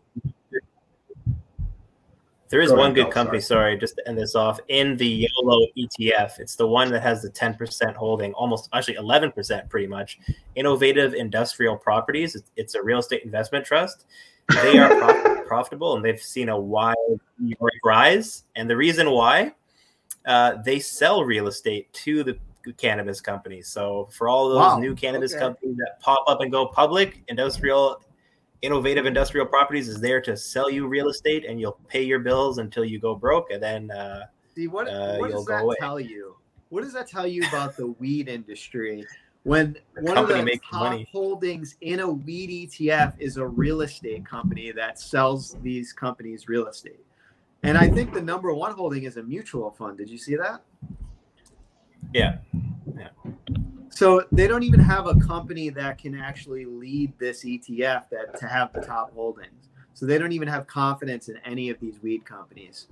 [2.49, 3.41] There is go one ahead, good company.
[3.41, 3.73] Sorry.
[3.73, 3.79] sorry.
[3.79, 4.61] just to end this off.
[4.69, 8.97] In the YOLO ETF, it's the one that has the ten percent holding, almost actually
[8.97, 10.19] eleven percent, pretty much.
[10.55, 12.37] Innovative Industrial Properties.
[12.57, 14.05] It's a real estate investment trust.
[14.63, 16.95] They are prof- profitable and they've seen a wide
[17.85, 18.45] rise.
[18.55, 19.53] And the reason why
[20.27, 22.39] uh, they sell real estate to the
[22.77, 23.69] cannabis companies.
[23.69, 24.79] So for all those wow.
[24.79, 25.41] new cannabis okay.
[25.41, 28.03] companies that pop up and go public, industrial,
[28.63, 32.59] innovative industrial properties is there to sell you real estate, and you'll pay your bills
[32.59, 35.77] until you go broke, and then uh, see what, uh, what does that away.
[35.81, 36.37] tell you?
[36.69, 39.05] What does that tell you about the weed industry?
[39.45, 41.09] When the one of the top money.
[41.11, 46.69] holdings in a weed ETF is a real estate company that sells these companies real
[46.69, 47.05] estate.
[47.63, 49.99] And I think the number one holding is a mutual fund.
[49.99, 50.63] Did you see that?
[52.13, 52.39] Yeah.
[52.97, 53.09] Yeah.
[53.91, 58.49] So they don't even have a company that can actually lead this ETF that to
[58.49, 59.69] have the top holdings.
[59.95, 62.89] So they don't even have confidence in any of these weed companies.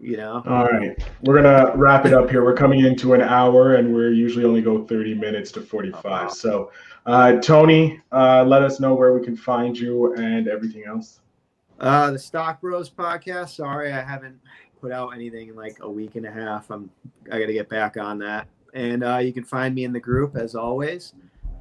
[0.00, 0.42] You know.
[0.46, 2.44] All right, we're gonna wrap it up here.
[2.44, 6.30] We're coming into an hour, and we're usually only go thirty minutes to forty-five.
[6.30, 6.70] So,
[7.06, 11.20] uh, Tony, uh, let us know where we can find you and everything else.
[11.80, 13.56] Uh, the Stock Bros podcast.
[13.56, 14.38] Sorry, I haven't
[14.80, 16.70] put out anything in like a week and a half.
[16.70, 16.90] I'm
[17.30, 18.48] I got to get back on that.
[18.74, 21.14] And uh, you can find me in the group as always,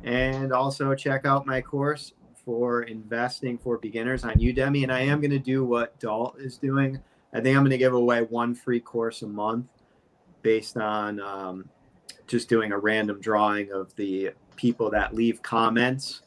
[0.03, 2.13] and also check out my course
[2.45, 4.83] for investing for beginners on Udemy.
[4.83, 6.99] And I am going to do what Dalt is doing.
[7.33, 9.67] I think I'm going to give away one free course a month
[10.41, 11.69] based on um,
[12.27, 16.22] just doing a random drawing of the people that leave comments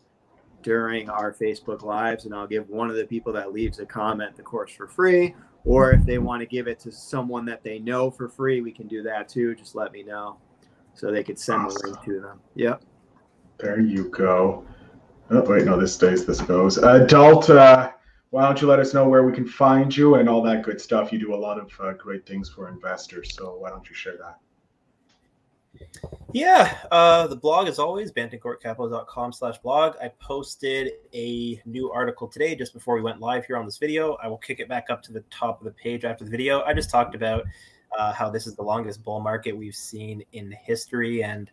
[0.67, 4.37] during our Facebook lives, and I'll give one of the people that leaves a comment
[4.37, 5.33] the course for free,
[5.65, 8.73] or if they want to give it to someone that they know for free, we
[8.73, 9.55] can do that too.
[9.55, 10.39] Just let me know,
[10.93, 11.81] so they could send Awesome.
[11.83, 12.41] the link to them.
[12.57, 12.83] Yep.
[13.59, 14.65] There you go.
[15.31, 16.79] Oh, wait, no, this stays, this goes.
[17.07, 17.93] Dalt, uh,
[18.31, 20.81] why don't you let us know where we can find you and all that good
[20.81, 21.13] stuff?
[21.13, 24.17] You do a lot of uh, great things for investors, so why don't you share
[24.17, 24.41] that?
[26.33, 29.97] Yeah, uh, the blog is always bantencourtcapital.com slash blog.
[30.03, 34.19] I posted a new article today just before we went live here on this video.
[34.23, 36.63] I will kick it back up to the top of the page after the video.
[36.63, 37.45] I just talked about
[37.97, 41.23] uh, how this is the longest bull market we've seen in history.
[41.23, 41.51] And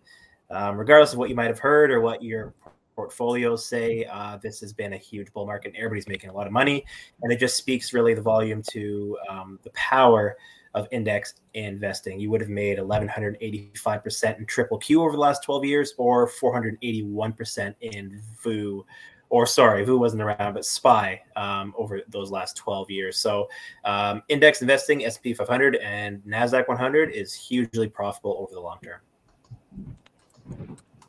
[0.49, 2.53] um, regardless of what you might have heard or what your
[2.95, 5.73] portfolios say, uh, this has been a huge bull market.
[5.77, 6.83] Everybody's making a lot of money.
[7.21, 10.35] And it just speaks really the volume to um, the power
[10.73, 12.19] of index investing.
[12.19, 17.75] You would have made 1185% in triple Q over the last 12 years or 481%
[17.81, 18.85] in VOO
[19.33, 23.17] or sorry, VOO wasn't around, but SPY um, over those last 12 years.
[23.17, 23.49] So
[23.83, 28.99] um, index investing, S&P 500 and NASDAQ 100 is hugely profitable over the long term.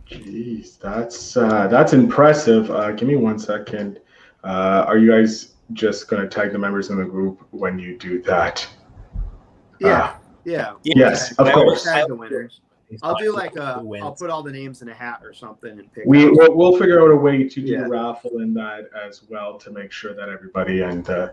[0.08, 2.70] Jeez, that's uh, that's impressive.
[2.70, 4.00] Uh, give me one second.
[4.42, 8.22] Uh, are you guys just gonna tag the members in the group when you do
[8.22, 8.66] that?
[9.80, 10.16] Yeah.
[10.44, 10.74] Yeah.
[10.82, 11.84] Yes, of I course.
[11.84, 12.60] tag the winners.
[13.02, 13.80] I'll do like a.
[13.80, 14.04] Who wins.
[14.04, 16.04] I'll put all the names in a hat or something and pick.
[16.06, 17.82] We we'll, we'll figure out a way to do Yeah.
[17.84, 21.30] the raffle in that as well to make sure that everybody and uh,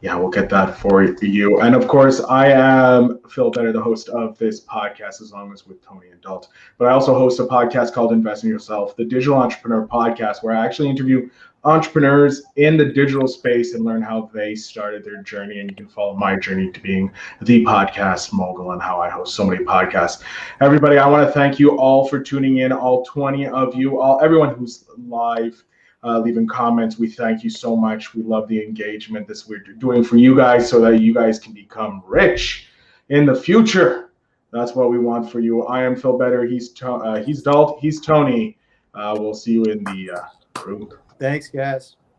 [0.00, 1.60] yeah, we'll get that for you.
[1.60, 5.66] And of course, I am Phil Better, the host of this podcast, as long as
[5.66, 6.48] with Tony and Dalt.
[6.78, 10.54] But I also host a podcast called Invest in Yourself, the Digital Entrepreneur Podcast, where
[10.54, 11.30] I actually interview
[11.64, 15.60] entrepreneurs in the digital space and learn how they started their journey.
[15.60, 17.10] And you can follow my journey to being
[17.42, 20.22] the podcast mogul and how I host so many podcasts.
[20.60, 24.20] Everybody, I want to thank you all for tuning in, all 20 of you, all
[24.20, 25.62] everyone who's live.
[26.06, 26.98] Uh, leaving comments.
[26.98, 28.12] We thank you so much.
[28.12, 31.54] We love the engagement this we're doing for you guys so that you guys can
[31.54, 32.66] become rich
[33.08, 34.10] in the future.
[34.52, 35.64] That's what we want for you.
[35.64, 36.44] I am Phil Better.
[36.44, 37.80] He's to, uh, he's Dalt.
[37.80, 38.58] He's Tony.
[38.92, 40.90] Uh, we'll see you in the uh, room.
[41.18, 41.96] Thanks, guys.